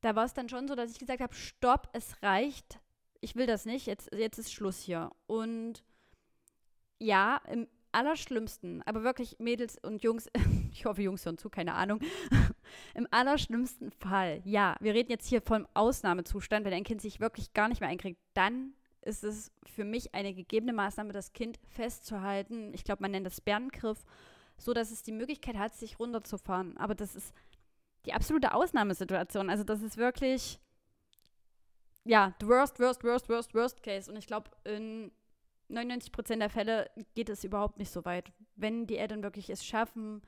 da 0.00 0.14
war 0.14 0.24
es 0.24 0.34
dann 0.34 0.48
schon 0.48 0.68
so, 0.68 0.74
dass 0.74 0.90
ich 0.90 0.98
gesagt 0.98 1.20
habe, 1.20 1.34
stopp, 1.34 1.88
es 1.92 2.22
reicht. 2.22 2.80
Ich 3.20 3.36
will 3.36 3.46
das 3.46 3.64
nicht. 3.64 3.86
Jetzt, 3.86 4.12
jetzt 4.12 4.38
ist 4.38 4.52
Schluss 4.52 4.80
hier. 4.80 5.10
Und 5.26 5.82
ja, 6.98 7.40
im 7.50 7.66
allerschlimmsten, 7.96 8.82
aber 8.82 9.04
wirklich 9.04 9.38
Mädels 9.38 9.78
und 9.82 10.02
Jungs, 10.02 10.28
ich 10.70 10.84
hoffe, 10.84 11.02
Jungs 11.02 11.24
hören 11.24 11.38
zu, 11.38 11.48
keine 11.48 11.74
Ahnung. 11.74 12.00
Im 12.94 13.08
allerschlimmsten 13.10 13.90
Fall, 13.90 14.42
ja, 14.44 14.76
wir 14.80 14.92
reden 14.92 15.10
jetzt 15.10 15.26
hier 15.26 15.40
vom 15.40 15.66
Ausnahmezustand, 15.72 16.66
wenn 16.66 16.74
ein 16.74 16.84
Kind 16.84 17.00
sich 17.00 17.20
wirklich 17.20 17.54
gar 17.54 17.68
nicht 17.68 17.80
mehr 17.80 17.88
einkriegt, 17.88 18.20
dann 18.34 18.74
ist 19.06 19.24
es 19.24 19.50
für 19.64 19.84
mich 19.84 20.14
eine 20.14 20.34
gegebene 20.34 20.72
Maßnahme, 20.72 21.12
das 21.12 21.32
Kind 21.32 21.58
festzuhalten. 21.68 22.74
Ich 22.74 22.84
glaube, 22.84 23.02
man 23.02 23.12
nennt 23.12 23.26
das 23.26 23.40
Bärengriff, 23.40 24.04
so 24.58 24.74
dass 24.74 24.90
es 24.90 25.02
die 25.02 25.12
Möglichkeit 25.12 25.56
hat, 25.56 25.74
sich 25.74 25.98
runterzufahren. 25.98 26.76
Aber 26.76 26.94
das 26.94 27.14
ist 27.14 27.34
die 28.04 28.12
absolute 28.12 28.54
Ausnahmesituation. 28.54 29.50
Also 29.50 29.64
das 29.64 29.82
ist 29.82 29.96
wirklich, 29.96 30.60
ja, 32.04 32.34
the 32.40 32.46
worst, 32.46 32.78
worst, 32.80 33.04
worst, 33.04 33.28
worst, 33.28 33.54
worst 33.54 33.82
case. 33.82 34.10
Und 34.10 34.16
ich 34.16 34.26
glaube, 34.26 34.50
in 34.64 35.10
99 35.68 36.12
Prozent 36.12 36.42
der 36.42 36.50
Fälle 36.50 36.90
geht 37.14 37.28
es 37.28 37.44
überhaupt 37.44 37.78
nicht 37.78 37.90
so 37.90 38.04
weit. 38.04 38.32
Wenn 38.54 38.86
die 38.86 38.98
Eltern 38.98 39.22
wirklich 39.22 39.50
es 39.50 39.64
schaffen, 39.64 40.22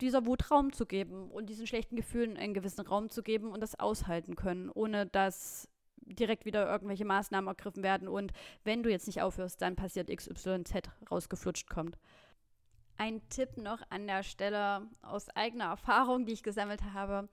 dieser 0.00 0.26
Wut 0.26 0.50
Raum 0.50 0.72
zu 0.72 0.86
geben 0.86 1.30
und 1.30 1.46
diesen 1.48 1.66
schlechten 1.66 1.96
Gefühlen 1.96 2.36
einen 2.36 2.54
gewissen 2.54 2.86
Raum 2.86 3.08
zu 3.08 3.22
geben 3.22 3.50
und 3.50 3.60
das 3.60 3.78
aushalten 3.78 4.36
können, 4.36 4.70
ohne 4.70 5.06
dass 5.06 5.68
direkt 6.06 6.44
wieder 6.44 6.66
irgendwelche 6.70 7.04
Maßnahmen 7.04 7.48
ergriffen 7.48 7.82
werden 7.82 8.08
und 8.08 8.32
wenn 8.64 8.82
du 8.82 8.90
jetzt 8.90 9.06
nicht 9.06 9.22
aufhörst, 9.22 9.60
dann 9.60 9.76
passiert 9.76 10.14
XYZ 10.14 10.74
rausgeflutscht 11.10 11.68
kommt. 11.68 11.98
Ein 12.98 13.28
Tipp 13.28 13.58
noch 13.58 13.82
an 13.90 14.06
der 14.06 14.22
Stelle 14.22 14.88
aus 15.02 15.28
eigener 15.30 15.66
Erfahrung, 15.66 16.24
die 16.24 16.32
ich 16.32 16.42
gesammelt 16.42 16.82
habe. 16.94 17.28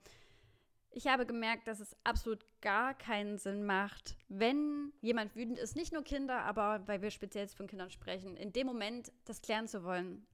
Ich 0.90 1.06
habe 1.06 1.26
gemerkt, 1.26 1.66
dass 1.66 1.80
es 1.80 1.96
absolut 2.04 2.44
gar 2.60 2.94
keinen 2.94 3.38
Sinn 3.38 3.64
macht, 3.64 4.16
wenn 4.28 4.92
jemand 5.00 5.34
wütend 5.34 5.58
ist, 5.58 5.74
nicht 5.74 5.92
nur 5.92 6.04
Kinder, 6.04 6.42
aber 6.42 6.86
weil 6.86 7.02
wir 7.02 7.10
speziell 7.10 7.48
von 7.48 7.66
Kindern 7.66 7.90
sprechen, 7.90 8.36
in 8.36 8.52
dem 8.52 8.66
Moment 8.66 9.10
das 9.24 9.42
klären 9.42 9.66
zu 9.66 9.82
wollen. 9.82 10.26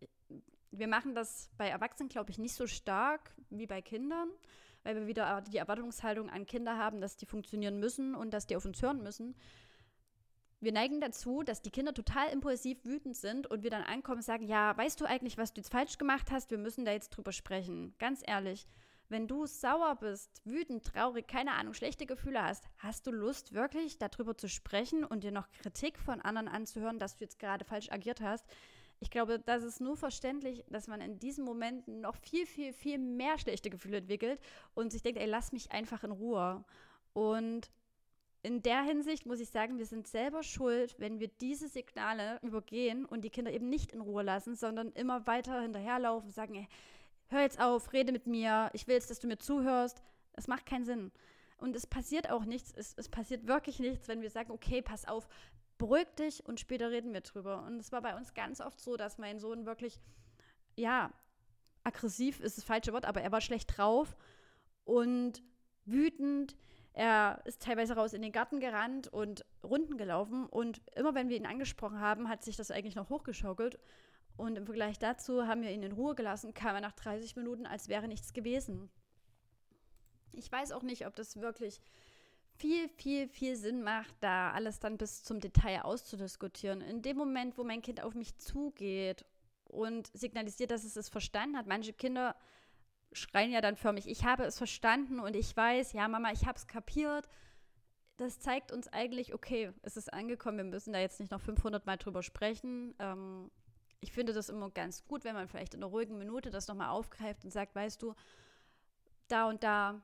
Wir 0.70 0.86
machen 0.86 1.14
das 1.14 1.50
bei 1.56 1.68
Erwachsenen, 1.68 2.08
glaube 2.08 2.30
ich, 2.30 2.38
nicht 2.38 2.54
so 2.54 2.66
stark 2.66 3.34
wie 3.48 3.66
bei 3.66 3.80
Kindern 3.80 4.28
weil 4.82 4.96
wir 4.96 5.06
wieder 5.06 5.42
die 5.42 5.58
Erwartungshaltung 5.58 6.30
an 6.30 6.46
Kinder 6.46 6.76
haben, 6.76 7.00
dass 7.00 7.16
die 7.16 7.26
funktionieren 7.26 7.78
müssen 7.78 8.14
und 8.14 8.32
dass 8.32 8.46
die 8.46 8.56
auf 8.56 8.64
uns 8.64 8.80
hören 8.82 9.02
müssen. 9.02 9.34
Wir 10.62 10.72
neigen 10.72 11.00
dazu, 11.00 11.42
dass 11.42 11.62
die 11.62 11.70
Kinder 11.70 11.94
total 11.94 12.28
impulsiv 12.30 12.84
wütend 12.84 13.16
sind 13.16 13.46
und 13.46 13.62
wir 13.62 13.70
dann 13.70 13.82
ankommen 13.82 14.18
und 14.18 14.24
sagen, 14.24 14.46
ja, 14.46 14.76
weißt 14.76 15.00
du 15.00 15.06
eigentlich, 15.06 15.38
was 15.38 15.54
du 15.54 15.60
jetzt 15.60 15.72
falsch 15.72 15.96
gemacht 15.96 16.30
hast? 16.30 16.50
Wir 16.50 16.58
müssen 16.58 16.84
da 16.84 16.92
jetzt 16.92 17.10
drüber 17.10 17.32
sprechen. 17.32 17.94
Ganz 17.98 18.22
ehrlich, 18.26 18.68
wenn 19.08 19.26
du 19.26 19.46
sauer 19.46 19.96
bist, 19.96 20.40
wütend, 20.44 20.84
traurig, 20.84 21.26
keine 21.26 21.52
Ahnung, 21.52 21.72
schlechte 21.74 22.06
Gefühle 22.06 22.42
hast, 22.44 22.68
hast 22.78 23.06
du 23.06 23.10
Lust 23.10 23.54
wirklich 23.54 23.98
darüber 23.98 24.36
zu 24.36 24.48
sprechen 24.48 25.02
und 25.04 25.24
dir 25.24 25.32
noch 25.32 25.50
Kritik 25.50 25.98
von 25.98 26.20
anderen 26.20 26.46
anzuhören, 26.46 26.98
dass 26.98 27.16
du 27.16 27.24
jetzt 27.24 27.38
gerade 27.38 27.64
falsch 27.64 27.90
agiert 27.90 28.20
hast? 28.20 28.46
Ich 29.00 29.10
glaube, 29.10 29.38
das 29.38 29.62
ist 29.62 29.80
nur 29.80 29.96
verständlich, 29.96 30.62
dass 30.68 30.86
man 30.86 31.00
in 31.00 31.18
diesen 31.18 31.44
Momenten 31.44 32.02
noch 32.02 32.16
viel, 32.16 32.46
viel, 32.46 32.72
viel 32.72 32.98
mehr 32.98 33.38
schlechte 33.38 33.70
Gefühle 33.70 33.98
entwickelt 33.98 34.40
und 34.74 34.92
sich 34.92 35.02
denkt, 35.02 35.18
ey, 35.18 35.26
lass 35.26 35.52
mich 35.52 35.72
einfach 35.72 36.04
in 36.04 36.10
Ruhe. 36.10 36.62
Und 37.14 37.70
in 38.42 38.62
der 38.62 38.82
Hinsicht 38.82 39.26
muss 39.26 39.40
ich 39.40 39.48
sagen, 39.48 39.78
wir 39.78 39.86
sind 39.86 40.06
selber 40.06 40.42
schuld, 40.42 40.94
wenn 40.98 41.18
wir 41.18 41.28
diese 41.28 41.68
Signale 41.68 42.38
übergehen 42.42 43.04
und 43.06 43.22
die 43.22 43.30
Kinder 43.30 43.52
eben 43.52 43.68
nicht 43.68 43.92
in 43.92 44.00
Ruhe 44.00 44.22
lassen, 44.22 44.54
sondern 44.54 44.92
immer 44.92 45.26
weiter 45.26 45.60
hinterherlaufen, 45.60 46.30
sagen, 46.30 46.54
ey, 46.54 46.68
hör 47.28 47.40
jetzt 47.42 47.60
auf, 47.60 47.92
rede 47.92 48.12
mit 48.12 48.26
mir, 48.26 48.70
ich 48.74 48.86
will 48.86 48.94
jetzt, 48.94 49.10
dass 49.10 49.20
du 49.20 49.28
mir 49.28 49.38
zuhörst. 49.38 50.02
Es 50.34 50.46
macht 50.46 50.66
keinen 50.66 50.84
Sinn. 50.84 51.12
Und 51.58 51.76
es 51.76 51.86
passiert 51.86 52.30
auch 52.30 52.44
nichts, 52.44 52.72
es, 52.74 52.94
es 52.96 53.08
passiert 53.08 53.46
wirklich 53.46 53.78
nichts, 53.78 54.08
wenn 54.08 54.22
wir 54.22 54.30
sagen, 54.30 54.50
okay, 54.50 54.80
pass 54.80 55.06
auf, 55.06 55.28
beruhig 55.80 56.08
dich 56.18 56.44
und 56.46 56.60
später 56.60 56.90
reden 56.90 57.14
wir 57.14 57.22
drüber. 57.22 57.62
Und 57.62 57.80
es 57.80 57.90
war 57.90 58.02
bei 58.02 58.14
uns 58.14 58.34
ganz 58.34 58.60
oft 58.60 58.78
so, 58.78 58.96
dass 58.96 59.16
mein 59.16 59.40
Sohn 59.40 59.64
wirklich, 59.64 59.98
ja, 60.76 61.10
aggressiv 61.82 62.38
ist 62.40 62.58
das 62.58 62.64
falsche 62.64 62.92
Wort, 62.92 63.06
aber 63.06 63.22
er 63.22 63.32
war 63.32 63.40
schlecht 63.40 63.76
drauf 63.76 64.14
und 64.84 65.42
wütend. 65.86 66.54
Er 66.92 67.40
ist 67.46 67.62
teilweise 67.62 67.94
raus 67.94 68.12
in 68.12 68.20
den 68.20 68.30
Garten 68.30 68.60
gerannt 68.60 69.08
und 69.08 69.46
Runden 69.64 69.96
gelaufen. 69.96 70.46
Und 70.46 70.82
immer 70.94 71.14
wenn 71.14 71.30
wir 71.30 71.38
ihn 71.38 71.46
angesprochen 71.46 71.98
haben, 71.98 72.28
hat 72.28 72.44
sich 72.44 72.56
das 72.56 72.70
eigentlich 72.70 72.96
noch 72.96 73.08
hochgeschaukelt. 73.08 73.78
Und 74.36 74.56
im 74.56 74.66
Vergleich 74.66 74.98
dazu 74.98 75.46
haben 75.46 75.62
wir 75.62 75.70
ihn 75.70 75.82
in 75.82 75.92
Ruhe 75.92 76.14
gelassen, 76.14 76.52
kam 76.52 76.74
er 76.74 76.82
nach 76.82 76.92
30 76.92 77.36
Minuten, 77.36 77.64
als 77.64 77.88
wäre 77.88 78.06
nichts 78.06 78.34
gewesen. 78.34 78.90
Ich 80.32 80.52
weiß 80.52 80.72
auch 80.72 80.82
nicht, 80.82 81.06
ob 81.06 81.16
das 81.16 81.40
wirklich 81.40 81.80
viel, 82.60 82.88
viel, 82.90 83.26
viel 83.26 83.56
Sinn 83.56 83.82
macht, 83.82 84.14
da 84.20 84.52
alles 84.52 84.80
dann 84.80 84.98
bis 84.98 85.24
zum 85.24 85.40
Detail 85.40 85.82
auszudiskutieren. 85.82 86.82
In 86.82 87.00
dem 87.00 87.16
Moment, 87.16 87.56
wo 87.56 87.64
mein 87.64 87.80
Kind 87.80 88.02
auf 88.02 88.14
mich 88.14 88.36
zugeht 88.36 89.24
und 89.64 90.08
signalisiert, 90.12 90.70
dass 90.70 90.84
es 90.84 90.96
es 90.96 91.08
verstanden 91.08 91.56
hat, 91.56 91.66
manche 91.66 91.94
Kinder 91.94 92.36
schreien 93.12 93.50
ja 93.50 93.62
dann 93.62 93.76
förmlich, 93.76 94.06
ich 94.08 94.24
habe 94.24 94.44
es 94.44 94.58
verstanden 94.58 95.20
und 95.20 95.34
ich 95.34 95.56
weiß, 95.56 95.94
ja, 95.94 96.06
Mama, 96.06 96.32
ich 96.32 96.46
habe 96.46 96.58
es 96.58 96.66
kapiert. 96.66 97.28
Das 98.18 98.38
zeigt 98.38 98.72
uns 98.72 98.86
eigentlich, 98.88 99.32
okay, 99.32 99.72
es 99.82 99.96
ist 99.96 100.12
angekommen, 100.12 100.58
wir 100.58 100.64
müssen 100.64 100.92
da 100.92 101.00
jetzt 101.00 101.18
nicht 101.18 101.32
noch 101.32 101.40
500 101.40 101.86
Mal 101.86 101.96
drüber 101.96 102.22
sprechen. 102.22 102.94
Ähm, 102.98 103.50
ich 104.00 104.12
finde 104.12 104.34
das 104.34 104.50
immer 104.50 104.70
ganz 104.70 105.06
gut, 105.06 105.24
wenn 105.24 105.34
man 105.34 105.48
vielleicht 105.48 105.72
in 105.72 105.82
einer 105.82 105.90
ruhigen 105.90 106.18
Minute 106.18 106.50
das 106.50 106.68
nochmal 106.68 106.90
aufgreift 106.90 107.42
und 107.44 107.50
sagt, 107.50 107.74
weißt 107.74 108.02
du, 108.02 108.14
da 109.28 109.48
und 109.48 109.62
da 109.64 110.02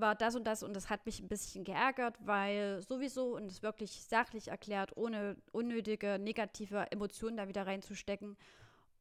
war 0.00 0.14
das 0.14 0.34
und 0.34 0.44
das 0.44 0.62
und 0.62 0.74
das 0.74 0.90
hat 0.90 1.06
mich 1.06 1.20
ein 1.20 1.28
bisschen 1.28 1.64
geärgert, 1.64 2.16
weil 2.20 2.82
sowieso 2.82 3.36
und 3.36 3.50
es 3.50 3.62
wirklich 3.62 4.02
sachlich 4.02 4.48
erklärt, 4.48 4.96
ohne 4.96 5.36
unnötige 5.52 6.18
negative 6.18 6.90
Emotionen 6.90 7.36
da 7.36 7.48
wieder 7.48 7.66
reinzustecken 7.66 8.36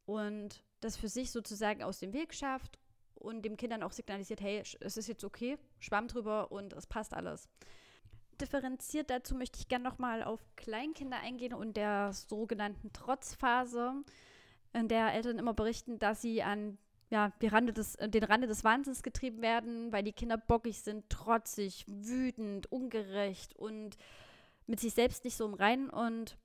und 0.05 0.63
das 0.81 0.97
für 0.97 1.09
sich 1.09 1.31
sozusagen 1.31 1.83
aus 1.83 1.99
dem 1.99 2.13
Weg 2.13 2.33
schafft 2.33 2.79
und 3.15 3.43
dem 3.43 3.57
Kindern 3.57 3.83
auch 3.83 3.91
signalisiert, 3.91 4.41
hey, 4.41 4.63
es 4.79 4.97
ist 4.97 5.07
jetzt 5.07 5.23
okay, 5.23 5.57
schwamm 5.79 6.07
drüber 6.07 6.51
und 6.51 6.73
es 6.73 6.87
passt 6.87 7.13
alles. 7.13 7.49
Differenziert 8.39 9.09
dazu 9.09 9.35
möchte 9.35 9.59
ich 9.59 9.67
gerne 9.67 9.83
nochmal 9.83 10.23
auf 10.23 10.39
Kleinkinder 10.55 11.17
eingehen 11.17 11.53
und 11.53 11.75
der 11.75 12.13
sogenannten 12.13 12.93
Trotzphase, 12.93 13.93
in 14.73 14.87
der 14.87 15.13
Eltern 15.13 15.39
immer 15.39 15.53
berichten, 15.53 15.99
dass 15.99 16.21
sie 16.21 16.43
an 16.43 16.77
ja, 17.09 17.31
die 17.41 17.47
Rande 17.47 17.73
des, 17.73 17.95
äh, 17.95 18.09
den 18.09 18.23
Rande 18.23 18.47
des 18.47 18.63
Wahnsinns 18.63 19.03
getrieben 19.03 19.41
werden, 19.41 19.91
weil 19.91 20.03
die 20.03 20.13
Kinder 20.13 20.37
bockig 20.37 20.81
sind, 20.81 21.09
trotzig, 21.09 21.85
wütend, 21.87 22.71
ungerecht 22.71 23.55
und 23.55 23.97
mit 24.67 24.79
sich 24.79 24.93
selbst 24.93 25.23
nicht 25.23 25.35
so 25.35 25.45
im 25.45 25.55
Reinen. 25.55 25.89
Und 25.89 26.37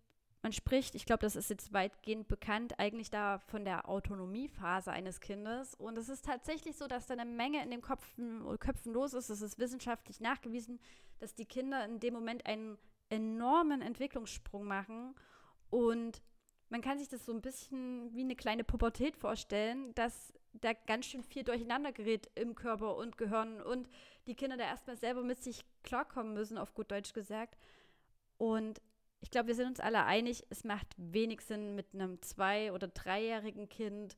man 0.43 0.53
spricht, 0.53 0.95
ich 0.95 1.05
glaube, 1.05 1.21
das 1.21 1.37
ist 1.37 1.51
jetzt 1.51 1.73
weitgehend 1.73 2.29
bekannt, 2.29 2.79
eigentlich 2.79 3.11
da 3.11 3.39
von 3.39 3.65
der 3.65 3.89
Autonomiephase 3.89 4.91
eines 4.91 5.21
Kindes. 5.21 5.75
Und 5.75 5.99
es 5.99 6.09
ist 6.09 6.25
tatsächlich 6.25 6.77
so, 6.77 6.87
dass 6.87 7.07
da 7.07 7.15
eine 7.15 7.25
Menge 7.25 7.63
in 7.63 7.71
den 7.71 7.83
Köpfen, 7.83 8.43
Köpfen 8.59 8.93
los 8.93 9.13
ist. 9.13 9.29
Es 9.29 9.43
ist 9.43 9.59
wissenschaftlich 9.59 10.21
nachgewiesen, 10.21 10.81
dass 11.19 11.35
die 11.35 11.47
Kinder 11.47 11.85
in 11.85 12.01
dem 12.01 12.15
Moment 12.15 12.47
einen 12.47 12.79
enormen 13.11 13.83
Entwicklungssprung 13.83 14.65
machen 14.65 15.15
und 15.71 16.23
man 16.75 16.83
kann 16.83 16.99
sich 16.99 17.07
das 17.07 17.25
so 17.25 17.31
ein 17.31 17.41
bisschen 17.41 18.13
wie 18.17 18.23
eine 18.23 18.35
kleine 18.35 18.65
Pubertät 18.65 19.17
vorstellen, 19.17 19.95
dass 19.95 20.35
da 20.55 20.73
ganz 20.73 21.07
schön 21.07 21.23
viel 21.23 21.45
durcheinander 21.45 21.93
gerät 21.93 22.29
im 22.35 22.57
Körper 22.57 22.97
und 22.97 23.17
Gehirn 23.17 23.63
und 23.63 23.89
die 24.27 24.35
Kinder 24.35 24.57
da 24.57 24.65
erstmal 24.65 24.97
selber 24.97 25.23
mit 25.23 25.41
sich 25.41 25.65
klarkommen 25.85 26.35
müssen, 26.35 26.59
auf 26.59 26.75
gut 26.75 26.91
Deutsch 26.91 27.13
gesagt. 27.13 27.57
Und 28.39 28.83
ich 29.21 29.31
glaube, 29.31 29.47
wir 29.47 29.55
sind 29.55 29.69
uns 29.69 29.79
alle 29.79 30.05
einig, 30.05 30.45
es 30.51 30.65
macht 30.65 30.89
wenig 30.97 31.43
Sinn, 31.43 31.77
mit 31.77 31.95
einem 31.95 32.21
zwei- 32.23 32.73
oder 32.73 32.89
dreijährigen 32.89 33.69
Kind 33.69 34.17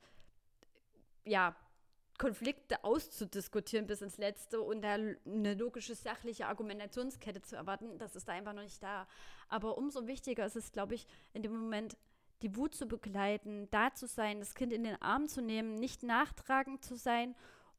ja, 1.25 1.55
Konflikte 2.17 2.83
auszudiskutieren 2.83 3.85
bis 3.85 4.01
ins 4.01 4.17
Letzte 4.17 4.61
und 4.61 4.81
da 4.81 4.93
eine 4.93 5.53
logische, 5.53 5.93
sachliche 5.93 6.47
Argumentationskette 6.47 7.43
zu 7.43 7.55
erwarten. 7.55 7.99
Das 7.99 8.15
ist 8.15 8.27
da 8.27 8.33
einfach 8.33 8.53
noch 8.53 8.63
nicht 8.63 8.81
da. 8.81 9.07
Aber 9.47 9.77
umso 9.77 10.07
wichtiger 10.07 10.47
ist 10.47 10.55
es, 10.55 10.71
glaube 10.71 10.95
ich, 10.95 11.05
in 11.33 11.43
dem 11.43 11.55
Moment 11.55 11.95
die 12.41 12.55
Wut 12.55 12.75
zu 12.75 12.85
begleiten, 12.87 13.67
da 13.71 13.93
zu 13.93 14.07
sein, 14.07 14.39
das 14.39 14.55
Kind 14.55 14.71
in 14.71 14.83
den 14.83 15.01
Arm 15.01 15.27
zu 15.27 15.41
nehmen, 15.41 15.75
nicht 15.75 16.03
nachtragend 16.03 16.83
zu 16.83 16.95
sein. 16.95 17.35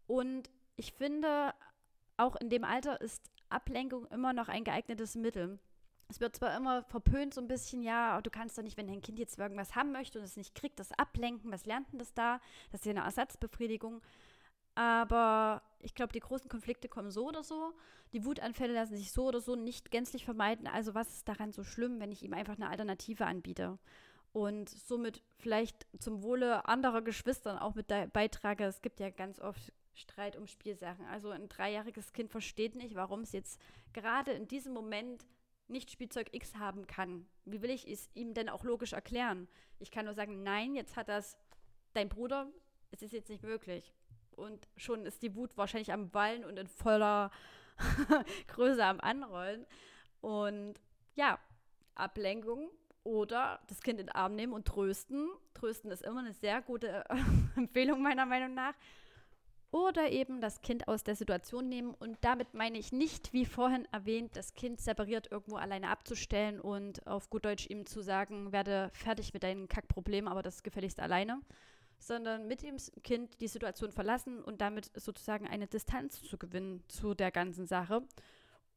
Und 0.07 0.51
ich 0.77 0.93
finde, 0.93 1.55
auch 2.17 2.37
in 2.37 2.51
dem 2.51 2.65
Alter 2.65 3.01
ist 3.01 3.31
Ablenkung 3.49 4.07
immer 4.07 4.33
noch 4.33 4.49
ein 4.49 4.65
geeignetes 4.65 5.15
Mittel. 5.15 5.59
Es 6.09 6.21
wird 6.21 6.37
zwar 6.37 6.57
immer 6.57 6.83
verpönt, 6.85 7.35
so 7.35 7.41
ein 7.41 7.49
bisschen, 7.49 7.83
ja, 7.83 8.21
du 8.23 8.31
kannst 8.31 8.57
doch 8.57 8.63
nicht, 8.63 8.79
wenn 8.79 8.87
dein 8.87 9.03
Kind 9.03 9.19
jetzt 9.19 9.39
irgendwas 9.39 9.77
haben 9.77 9.93
möchte 9.93 10.19
und 10.19 10.25
es 10.25 10.37
nicht 10.37 10.55
kriegt, 10.55 10.81
das 10.81 10.93
ablenken. 10.93 11.53
Was 11.53 11.67
lernt 11.67 11.93
denn 11.93 11.99
das 11.99 12.15
da? 12.15 12.41
Das 12.73 12.81
ist 12.81 12.87
ja 12.87 12.93
eine 12.93 13.05
Ersatzbefriedigung. 13.05 14.01
Aber 14.75 15.63
ich 15.81 15.95
glaube, 15.95 16.13
die 16.13 16.21
großen 16.21 16.49
Konflikte 16.49 16.89
kommen 16.89 17.11
so 17.11 17.29
oder 17.29 17.43
so. 17.43 17.75
Die 18.13 18.25
Wutanfälle 18.25 18.73
lassen 18.73 18.97
sich 18.97 19.13
so 19.13 19.27
oder 19.27 19.41
so 19.41 19.55
nicht 19.55 19.91
gänzlich 19.91 20.25
vermeiden. 20.25 20.67
Also 20.67 20.95
was 20.95 21.09
ist 21.09 21.29
daran 21.29 21.53
so 21.53 21.63
schlimm, 21.63 22.01
wenn 22.01 22.13
ich 22.13 22.23
ihm 22.23 22.33
einfach 22.33 22.55
eine 22.55 22.71
Alternative 22.71 23.27
anbiete? 23.27 23.79
Und 24.33 24.69
somit 24.69 25.23
vielleicht 25.39 25.87
zum 25.99 26.23
Wohle 26.23 26.67
anderer 26.69 27.03
Geschwistern 27.03 27.59
auch 27.59 27.75
mit 27.75 27.89
beitrage. 28.13 28.65
Es 28.65 28.83
gibt 28.83 29.01
ja 29.01 29.11
ganz 29.11 29.41
oft 29.41 29.73
Streit 29.95 30.37
um 30.37 30.47
Spielsachen. 30.47 31.07
Also 31.07 31.31
ein 31.31 31.49
dreijähriges 31.49 32.13
Kind 32.13 32.31
versteht 32.31 32.75
nicht, 32.77 32.95
warum 32.95 33.21
es 33.21 33.33
jetzt 33.33 33.61
gerade 33.93 34.33
in 34.33 34.47
diesem 34.47 34.73
Moment 34.73 35.25
nicht 35.67 35.91
Spielzeug 35.91 36.29
X 36.33 36.57
haben 36.57 36.87
kann. 36.87 37.27
Wie 37.45 37.63
will 37.63 37.71
ich 37.71 37.87
es 37.87 38.09
ihm 38.15 38.33
denn 38.33 38.49
auch 38.49 38.65
logisch 38.65 38.93
erklären? 38.93 39.49
Ich 39.79 39.91
kann 39.91 40.07
nur 40.07 40.15
sagen, 40.15 40.43
nein, 40.43 40.75
jetzt 40.75 40.97
hat 40.97 41.09
das 41.09 41.37
dein 41.93 42.09
Bruder, 42.09 42.51
es 42.91 43.03
ist 43.03 43.13
jetzt 43.13 43.29
nicht 43.29 43.43
möglich. 43.43 43.93
Und 44.33 44.69
schon 44.77 45.05
ist 45.05 45.23
die 45.23 45.35
Wut 45.35 45.57
wahrscheinlich 45.57 45.93
am 45.93 46.15
Wallen 46.15 46.45
und 46.45 46.59
in 46.59 46.69
voller 46.69 47.31
Größe 48.47 48.85
am 48.85 49.01
Anrollen. 49.01 49.67
Und 50.21 50.81
ja, 51.15 51.39
Ablenkung 51.95 52.71
oder 53.09 53.59
das 53.69 53.81
Kind 53.81 53.99
in 53.99 54.07
den 54.07 54.15
Arm 54.15 54.37
nehmen 54.37 54.53
und 54.53 54.67
trösten. 54.67 55.31
Trösten 55.55 55.91
ist 55.91 56.03
immer 56.03 56.21
eine 56.21 56.35
sehr 56.35 56.61
gute 56.61 57.05
Empfehlung 57.57 58.03
meiner 58.03 58.27
Meinung 58.27 58.53
nach. 58.53 58.75
Oder 59.71 60.11
eben 60.11 60.43
das 60.43 60.61
Kind 60.61 60.89
aus 60.89 61.05
der 61.05 61.17
Situation 61.17 61.69
nehmen. 61.71 61.95
Und 61.95 62.19
damit 62.21 62.53
meine 62.53 62.79
ich 62.79 62.93
nicht, 62.93 63.33
wie 63.33 63.47
vorhin 63.47 63.89
erwähnt, 63.93 64.37
das 64.37 64.53
Kind 64.53 64.81
separiert 64.81 65.33
irgendwo 65.33 65.57
alleine 65.57 65.89
abzustellen 65.89 66.61
und 66.61 67.07
auf 67.07 67.31
gut 67.31 67.47
Deutsch 67.47 67.67
ihm 67.69 67.87
zu 67.87 68.03
sagen, 68.03 68.53
werde 68.53 68.91
fertig 68.93 69.33
mit 69.33 69.43
deinen 69.43 69.69
Kackproblemen, 69.69 70.31
aber 70.31 70.43
das 70.43 70.63
gefälligst 70.63 71.01
alleine. 71.01 71.41
Sondern 71.99 72.47
mit 72.47 72.63
dem 72.63 72.77
Kind 73.03 73.41
die 73.41 73.49
Situation 73.49 73.91
verlassen 73.91 74.45
und 74.45 74.61
damit 74.61 74.91
sozusagen 74.95 75.49
eine 75.49 75.67
Distanz 75.67 76.23
zu 76.23 76.37
gewinnen 76.37 76.85
zu 76.89 77.15
der 77.15 77.31
ganzen 77.31 77.67
Sache. 77.67 78.03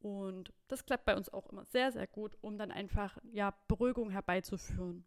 Und 0.02 0.52
das 0.66 0.84
klappt 0.84 1.04
bei 1.04 1.16
uns 1.16 1.32
auch 1.32 1.46
immer 1.46 1.64
sehr, 1.64 1.92
sehr 1.92 2.08
gut, 2.08 2.36
um 2.40 2.58
dann 2.58 2.72
einfach 2.72 3.18
ja, 3.30 3.54
Beruhigung 3.68 4.10
herbeizuführen. 4.10 5.04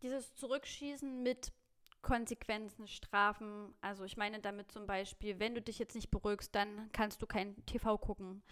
Dieses 0.00 0.32
Zurückschießen 0.36 1.24
mit 1.24 1.52
Konsequenzen, 2.00 2.86
Strafen, 2.86 3.74
also 3.80 4.04
ich 4.04 4.16
meine 4.16 4.38
damit 4.38 4.70
zum 4.70 4.86
Beispiel, 4.86 5.40
wenn 5.40 5.56
du 5.56 5.62
dich 5.62 5.80
jetzt 5.80 5.96
nicht 5.96 6.10
beruhigst, 6.12 6.54
dann 6.54 6.88
kannst 6.92 7.20
du 7.20 7.26
kein 7.26 7.56
TV 7.66 7.98
gucken. 7.98 8.44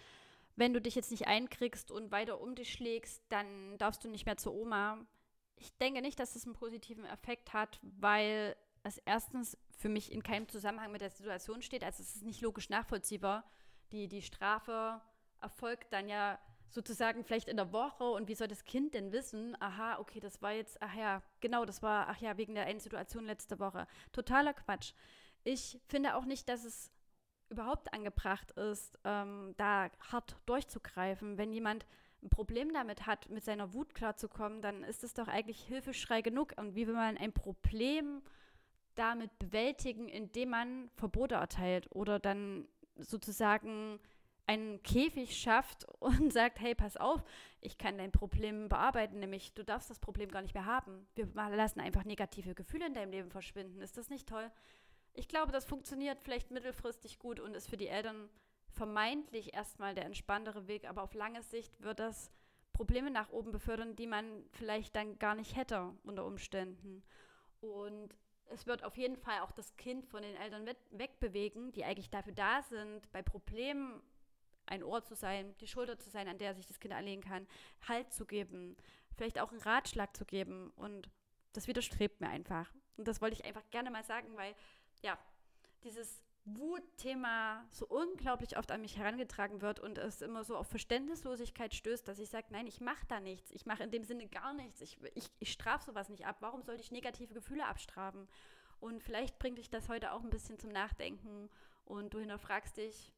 Wenn 0.57 0.73
du 0.73 0.81
dich 0.81 0.95
jetzt 0.95 1.11
nicht 1.11 1.27
einkriegst 1.27 1.89
und 1.89 2.11
weiter 2.11 2.41
um 2.41 2.55
dich 2.55 2.73
schlägst, 2.73 3.23
dann 3.29 3.77
darfst 3.77 4.03
du 4.03 4.09
nicht 4.09 4.25
mehr 4.25 4.37
zur 4.37 4.53
Oma. 4.53 5.05
Ich 5.55 5.71
denke 5.77 6.01
nicht, 6.01 6.19
dass 6.19 6.35
es 6.35 6.45
einen 6.45 6.53
positiven 6.53 7.05
Effekt 7.05 7.53
hat, 7.53 7.79
weil 7.81 8.57
es 8.83 8.97
erstens 9.05 9.57
für 9.77 9.89
mich 9.89 10.11
in 10.11 10.21
keinem 10.21 10.49
Zusammenhang 10.49 10.91
mit 10.91 11.01
der 11.01 11.11
Situation 11.11 11.61
steht. 11.61 11.83
Also 11.83 12.03
es 12.03 12.15
ist 12.15 12.23
nicht 12.23 12.41
logisch 12.41 12.69
nachvollziehbar. 12.69 13.49
Die, 13.91 14.07
die 14.07 14.21
Strafe 14.21 15.01
erfolgt 15.43 15.93
dann 15.93 16.07
ja 16.07 16.39
sozusagen 16.69 17.23
vielleicht 17.23 17.47
in 17.47 17.57
der 17.57 17.71
Woche 17.71 18.03
und 18.03 18.27
wie 18.27 18.35
soll 18.35 18.47
das 18.47 18.65
Kind 18.65 18.95
denn 18.95 19.11
wissen, 19.11 19.55
aha, 19.59 19.99
okay, 19.99 20.19
das 20.19 20.41
war 20.41 20.53
jetzt, 20.53 20.81
ach 20.81 20.95
ja, 20.95 21.21
genau, 21.39 21.65
das 21.65 21.83
war, 21.83 22.07
ach 22.09 22.19
ja, 22.19 22.37
wegen 22.37 22.55
der 22.55 22.65
einen 22.65 22.79
Situation 22.79 23.25
letzte 23.25 23.59
Woche. 23.59 23.85
Totaler 24.11 24.53
Quatsch. 24.53 24.93
Ich 25.43 25.79
finde 25.87 26.15
auch 26.15 26.25
nicht, 26.25 26.49
dass 26.49 26.63
es 26.63 26.91
überhaupt 27.49 27.93
angebracht 27.93 28.51
ist, 28.51 28.97
ähm, 29.03 29.53
da 29.57 29.89
hart 30.11 30.35
durchzugreifen. 30.47 31.37
Wenn 31.37 31.53
jemand 31.53 31.85
ein 32.23 32.29
Problem 32.29 32.73
damit 32.73 33.05
hat, 33.05 33.29
mit 33.29 33.43
seiner 33.43 33.73
Wut 33.73 33.93
klarzukommen, 33.93 34.61
dann 34.61 34.83
ist 34.83 35.03
es 35.03 35.13
doch 35.13 35.27
eigentlich 35.27 35.61
Hilfeschrei 35.61 36.21
genug. 36.21 36.53
Und 36.57 36.75
wie 36.75 36.87
will 36.87 36.95
man 36.95 37.17
ein 37.17 37.33
Problem 37.33 38.23
damit 38.95 39.37
bewältigen, 39.37 40.07
indem 40.09 40.49
man 40.49 40.89
Verbote 40.95 41.35
erteilt 41.35 41.87
oder 41.91 42.19
dann 42.19 42.67
sozusagen 42.95 43.99
einen 44.45 44.81
Käfig 44.83 45.37
schafft 45.37 45.85
und 45.99 46.33
sagt, 46.33 46.59
hey, 46.59 46.75
pass 46.75 46.97
auf, 46.97 47.23
ich 47.61 47.77
kann 47.77 47.97
dein 47.97 48.11
Problem 48.11 48.69
bearbeiten, 48.69 49.19
nämlich 49.19 49.53
du 49.53 49.63
darfst 49.63 49.89
das 49.89 49.99
Problem 49.99 50.29
gar 50.29 50.41
nicht 50.41 50.53
mehr 50.53 50.65
haben. 50.65 51.07
Wir 51.15 51.27
lassen 51.33 51.79
einfach 51.79 52.03
negative 52.03 52.55
Gefühle 52.55 52.87
in 52.87 52.93
deinem 52.93 53.11
Leben 53.11 53.31
verschwinden. 53.31 53.81
Ist 53.81 53.97
das 53.97 54.09
nicht 54.09 54.27
toll? 54.27 54.51
Ich 55.13 55.27
glaube, 55.27 55.51
das 55.51 55.65
funktioniert 55.65 56.19
vielleicht 56.19 56.51
mittelfristig 56.51 57.19
gut 57.19 57.39
und 57.39 57.55
ist 57.55 57.69
für 57.69 57.77
die 57.77 57.87
Eltern 57.87 58.29
vermeintlich 58.71 59.53
erstmal 59.53 59.93
der 59.93 60.05
entspanntere 60.05 60.67
Weg, 60.67 60.89
aber 60.89 61.03
auf 61.03 61.13
lange 61.13 61.43
Sicht 61.43 61.79
wird 61.81 61.99
das 61.99 62.31
Probleme 62.73 63.11
nach 63.11 63.29
oben 63.29 63.51
befördern, 63.51 63.95
die 63.95 64.07
man 64.07 64.43
vielleicht 64.51 64.95
dann 64.95 65.19
gar 65.19 65.35
nicht 65.35 65.55
hätte 65.55 65.93
unter 66.03 66.25
Umständen. 66.25 67.03
Und 67.61 68.15
es 68.47 68.65
wird 68.65 68.83
auf 68.83 68.97
jeden 68.97 69.15
Fall 69.15 69.39
auch 69.41 69.51
das 69.51 69.75
Kind 69.77 70.05
von 70.07 70.23
den 70.23 70.35
Eltern 70.35 70.67
wegbewegen, 70.91 71.71
die 71.71 71.85
eigentlich 71.85 72.09
dafür 72.09 72.33
da 72.33 72.63
sind, 72.63 73.11
bei 73.11 73.21
Problemen 73.21 74.01
ein 74.65 74.83
Ohr 74.83 75.03
zu 75.03 75.15
sein, 75.15 75.55
die 75.59 75.67
Schulter 75.67 75.97
zu 75.97 76.09
sein, 76.09 76.27
an 76.27 76.37
der 76.37 76.55
sich 76.55 76.65
das 76.65 76.79
Kind 76.79 76.93
anlegen 76.93 77.21
kann, 77.21 77.47
Halt 77.87 78.13
zu 78.13 78.25
geben, 78.25 78.77
vielleicht 79.15 79.39
auch 79.39 79.51
einen 79.51 79.61
Ratschlag 79.61 80.15
zu 80.15 80.25
geben. 80.25 80.71
Und 80.75 81.09
das 81.53 81.67
widerstrebt 81.67 82.21
mir 82.21 82.29
einfach. 82.29 82.73
Und 82.97 83.07
das 83.07 83.21
wollte 83.21 83.35
ich 83.35 83.45
einfach 83.45 83.67
gerne 83.71 83.91
mal 83.91 84.03
sagen, 84.03 84.35
weil 84.35 84.55
ja, 85.01 85.17
dieses 85.83 86.23
Wutthema 86.45 87.65
so 87.71 87.87
unglaublich 87.87 88.57
oft 88.57 88.71
an 88.71 88.81
mich 88.81 88.97
herangetragen 88.97 89.61
wird 89.61 89.79
und 89.79 89.97
es 89.97 90.21
immer 90.21 90.43
so 90.43 90.57
auf 90.57 90.67
Verständnislosigkeit 90.67 91.73
stößt, 91.73 92.05
dass 92.07 92.19
ich 92.19 92.29
sage, 92.29 92.47
nein, 92.49 92.67
ich 92.67 92.81
mache 92.81 93.05
da 93.07 93.19
nichts. 93.19 93.51
Ich 93.51 93.65
mache 93.65 93.83
in 93.83 93.91
dem 93.91 94.03
Sinne 94.03 94.27
gar 94.27 94.53
nichts. 94.53 94.81
Ich, 94.81 94.97
ich, 95.15 95.29
ich 95.39 95.51
strafe 95.51 95.85
sowas 95.85 96.09
nicht 96.09 96.25
ab. 96.25 96.37
Warum 96.41 96.61
sollte 96.61 96.81
ich 96.81 96.91
negative 96.91 97.33
Gefühle 97.33 97.65
abstrafen? 97.65 98.27
Und 98.79 99.01
vielleicht 99.01 99.39
bringt 99.39 99.57
dich 99.57 99.69
das 99.69 99.87
heute 99.87 100.11
auch 100.11 100.21
ein 100.21 100.29
bisschen 100.29 100.59
zum 100.59 100.71
Nachdenken 100.71 101.49
und 101.85 102.13
du 102.13 102.19
hinterfragst 102.19 102.75
dich, 102.75 103.13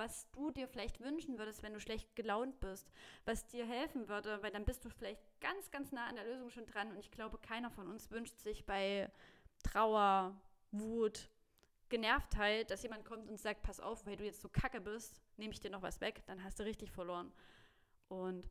was 0.00 0.30
du 0.32 0.50
dir 0.50 0.66
vielleicht 0.66 1.00
wünschen 1.00 1.38
würdest, 1.38 1.62
wenn 1.62 1.74
du 1.74 1.78
schlecht 1.78 2.16
gelaunt 2.16 2.58
bist, 2.58 2.90
was 3.26 3.46
dir 3.48 3.66
helfen 3.66 4.08
würde, 4.08 4.42
weil 4.42 4.50
dann 4.50 4.64
bist 4.64 4.82
du 4.82 4.88
vielleicht 4.88 5.20
ganz, 5.42 5.70
ganz 5.70 5.92
nah 5.92 6.06
an 6.06 6.16
der 6.16 6.24
Lösung 6.24 6.48
schon 6.48 6.64
dran 6.64 6.90
und 6.90 6.96
ich 6.96 7.10
glaube, 7.10 7.36
keiner 7.36 7.70
von 7.70 7.86
uns 7.86 8.10
wünscht 8.10 8.38
sich 8.38 8.64
bei 8.64 9.12
Trauer, 9.62 10.40
Wut, 10.70 11.28
Genervtheit, 11.90 12.70
dass 12.70 12.82
jemand 12.82 13.04
kommt 13.04 13.28
und 13.28 13.38
sagt, 13.38 13.60
pass 13.60 13.78
auf, 13.78 14.06
weil 14.06 14.16
du 14.16 14.24
jetzt 14.24 14.40
so 14.40 14.48
kacke 14.48 14.80
bist, 14.80 15.20
nehme 15.36 15.52
ich 15.52 15.60
dir 15.60 15.70
noch 15.70 15.82
was 15.82 16.00
weg, 16.00 16.22
dann 16.24 16.42
hast 16.42 16.58
du 16.58 16.64
richtig 16.64 16.90
verloren. 16.92 17.30
Und 18.08 18.48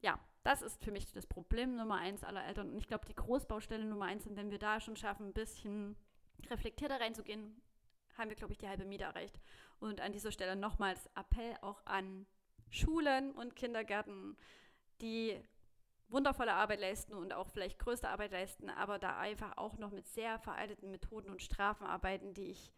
ja, 0.00 0.18
das 0.42 0.62
ist 0.62 0.82
für 0.82 0.90
mich 0.90 1.12
das 1.12 1.28
Problem 1.28 1.76
Nummer 1.76 1.98
eins 1.98 2.24
aller 2.24 2.44
Eltern. 2.44 2.70
Und 2.70 2.78
ich 2.78 2.88
glaube, 2.88 3.06
die 3.06 3.14
Großbaustelle 3.14 3.84
Nummer 3.84 4.06
eins, 4.06 4.26
und 4.26 4.36
wenn 4.36 4.50
wir 4.50 4.58
da 4.58 4.80
schon 4.80 4.96
schaffen, 4.96 5.28
ein 5.28 5.32
bisschen 5.32 5.96
reflektierter 6.50 6.98
reinzugehen, 6.98 7.60
haben 8.18 8.28
wir, 8.28 8.36
glaube 8.36 8.52
ich, 8.52 8.58
die 8.58 8.68
halbe 8.68 8.84
Miete 8.84 9.04
erreicht. 9.04 9.40
Und 9.78 10.00
an 10.00 10.12
dieser 10.12 10.32
Stelle 10.32 10.56
nochmals 10.56 11.08
Appell 11.14 11.56
auch 11.62 11.80
an 11.86 12.26
Schulen 12.68 13.32
und 13.32 13.56
Kindergärten, 13.56 14.36
die 15.00 15.40
wundervolle 16.08 16.54
Arbeit 16.54 16.80
leisten 16.80 17.14
und 17.14 17.32
auch 17.32 17.48
vielleicht 17.48 17.78
größte 17.78 18.08
Arbeit 18.08 18.32
leisten, 18.32 18.70
aber 18.70 18.98
da 18.98 19.18
einfach 19.18 19.56
auch 19.56 19.78
noch 19.78 19.92
mit 19.92 20.06
sehr 20.08 20.38
veralteten 20.38 20.90
Methoden 20.90 21.30
und 21.30 21.42
Strafen 21.42 21.86
arbeiten, 21.86 22.34
die 22.34 22.50
ich 22.50 22.72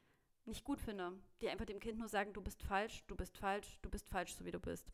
nicht 0.44 0.64
gut 0.64 0.81
finde, 0.81 1.12
die 1.40 1.48
einfach 1.48 1.66
dem 1.66 1.81
Kind 1.81 1.98
nur 1.98 2.09
sagen, 2.09 2.33
du 2.33 2.42
bist 2.42 2.62
falsch, 2.62 3.05
du 3.07 3.16
bist 3.16 3.38
falsch, 3.38 3.79
du 3.83 3.90
bist 3.90 4.09
falsch, 4.09 4.35
so 4.35 4.44
wie 4.44 4.50
du 4.50 4.59
bist. 4.59 4.92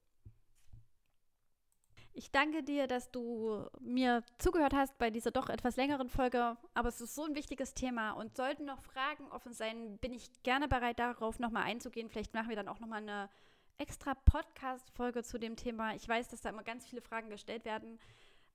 Ich 2.19 2.31
danke 2.31 2.63
dir, 2.63 2.87
dass 2.87 3.11
du 3.11 3.67
mir 3.79 4.23
zugehört 4.39 4.73
hast 4.73 4.97
bei 4.97 5.11
dieser 5.11 5.31
doch 5.33 5.51
etwas 5.51 5.77
längeren 5.77 6.09
Folge. 6.09 6.57
Aber 6.73 6.89
es 6.89 7.03
ist 7.03 7.15
so 7.15 7.25
ein 7.25 7.35
wichtiges 7.35 7.75
Thema 7.75 8.13
und 8.13 8.35
sollten 8.35 8.65
noch 8.65 8.81
Fragen 8.81 9.31
offen 9.33 9.53
sein, 9.53 9.99
bin 9.99 10.15
ich 10.15 10.31
gerne 10.43 10.67
bereit, 10.67 10.99
darauf 10.99 11.39
nochmal 11.39 11.65
einzugehen. 11.65 12.09
Vielleicht 12.09 12.33
machen 12.33 12.49
wir 12.49 12.57
dann 12.57 12.69
auch 12.69 12.81
nochmal 12.81 13.03
eine 13.03 13.29
extra 13.77 14.15
Podcast-Folge 14.15 15.25
zu 15.25 15.37
dem 15.37 15.57
Thema. 15.57 15.95
Ich 15.95 16.09
weiß, 16.09 16.29
dass 16.29 16.41
da 16.41 16.49
immer 16.49 16.63
ganz 16.63 16.87
viele 16.87 17.03
Fragen 17.03 17.29
gestellt 17.29 17.67
werden. 17.67 17.99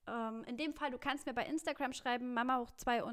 Ähm, 0.07 0.43
in 0.47 0.57
dem 0.57 0.73
Fall, 0.73 0.89
du 0.89 0.97
kannst 0.97 1.27
mir 1.27 1.33
bei 1.33 1.45
Instagram 1.45 1.93
schreiben, 1.93 2.33
Mama 2.33 2.57
hoch 2.57 2.71
2 2.71 3.03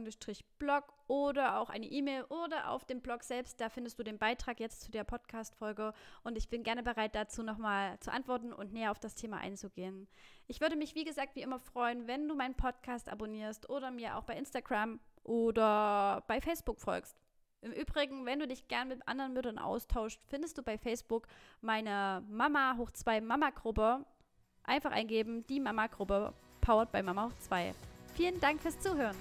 Blog 0.58 0.94
oder 1.06 1.58
auch 1.58 1.68
eine 1.68 1.86
E-Mail 1.86 2.24
oder 2.24 2.70
auf 2.70 2.86
dem 2.86 3.00
Blog 3.00 3.22
selbst. 3.22 3.60
Da 3.60 3.68
findest 3.68 3.98
du 3.98 4.02
den 4.02 4.18
Beitrag 4.18 4.58
jetzt 4.58 4.80
zu 4.82 4.90
der 4.90 5.04
Podcast-Folge 5.04 5.92
und 6.24 6.36
ich 6.38 6.48
bin 6.48 6.62
gerne 6.62 6.82
bereit, 6.82 7.14
dazu 7.14 7.42
nochmal 7.42 7.98
zu 8.00 8.10
antworten 8.10 8.52
und 8.52 8.72
näher 8.72 8.90
auf 8.90 8.98
das 8.98 9.14
Thema 9.14 9.38
einzugehen. 9.38 10.08
Ich 10.46 10.60
würde 10.60 10.76
mich, 10.76 10.94
wie 10.94 11.04
gesagt, 11.04 11.36
wie 11.36 11.42
immer 11.42 11.58
freuen, 11.58 12.06
wenn 12.06 12.26
du 12.26 12.34
meinen 12.34 12.54
Podcast 12.54 13.08
abonnierst 13.10 13.68
oder 13.68 13.90
mir 13.90 14.16
auch 14.16 14.24
bei 14.24 14.36
Instagram 14.36 14.98
oder 15.24 16.24
bei 16.26 16.40
Facebook 16.40 16.80
folgst. 16.80 17.16
Im 17.60 17.72
Übrigen, 17.72 18.24
wenn 18.24 18.38
du 18.38 18.46
dich 18.46 18.68
gern 18.68 18.88
mit 18.88 19.06
anderen 19.06 19.34
Müttern 19.34 19.58
austauscht, 19.58 20.20
findest 20.26 20.56
du 20.56 20.62
bei 20.62 20.78
Facebook 20.78 21.26
meine 21.60 22.24
Mama 22.30 22.76
hoch 22.78 22.92
2 22.92 23.20
Mama-Gruppe. 23.20 24.06
Einfach 24.62 24.92
eingeben, 24.92 25.46
die 25.48 25.60
Mama-Gruppe 25.60 26.34
powered 26.68 26.92
by 26.92 27.00
Mama 27.02 27.24
hoch 27.24 27.32
2. 27.48 27.72
Vielen 28.14 28.38
Dank 28.40 28.60
fürs 28.60 28.78
Zuhören. 28.78 29.16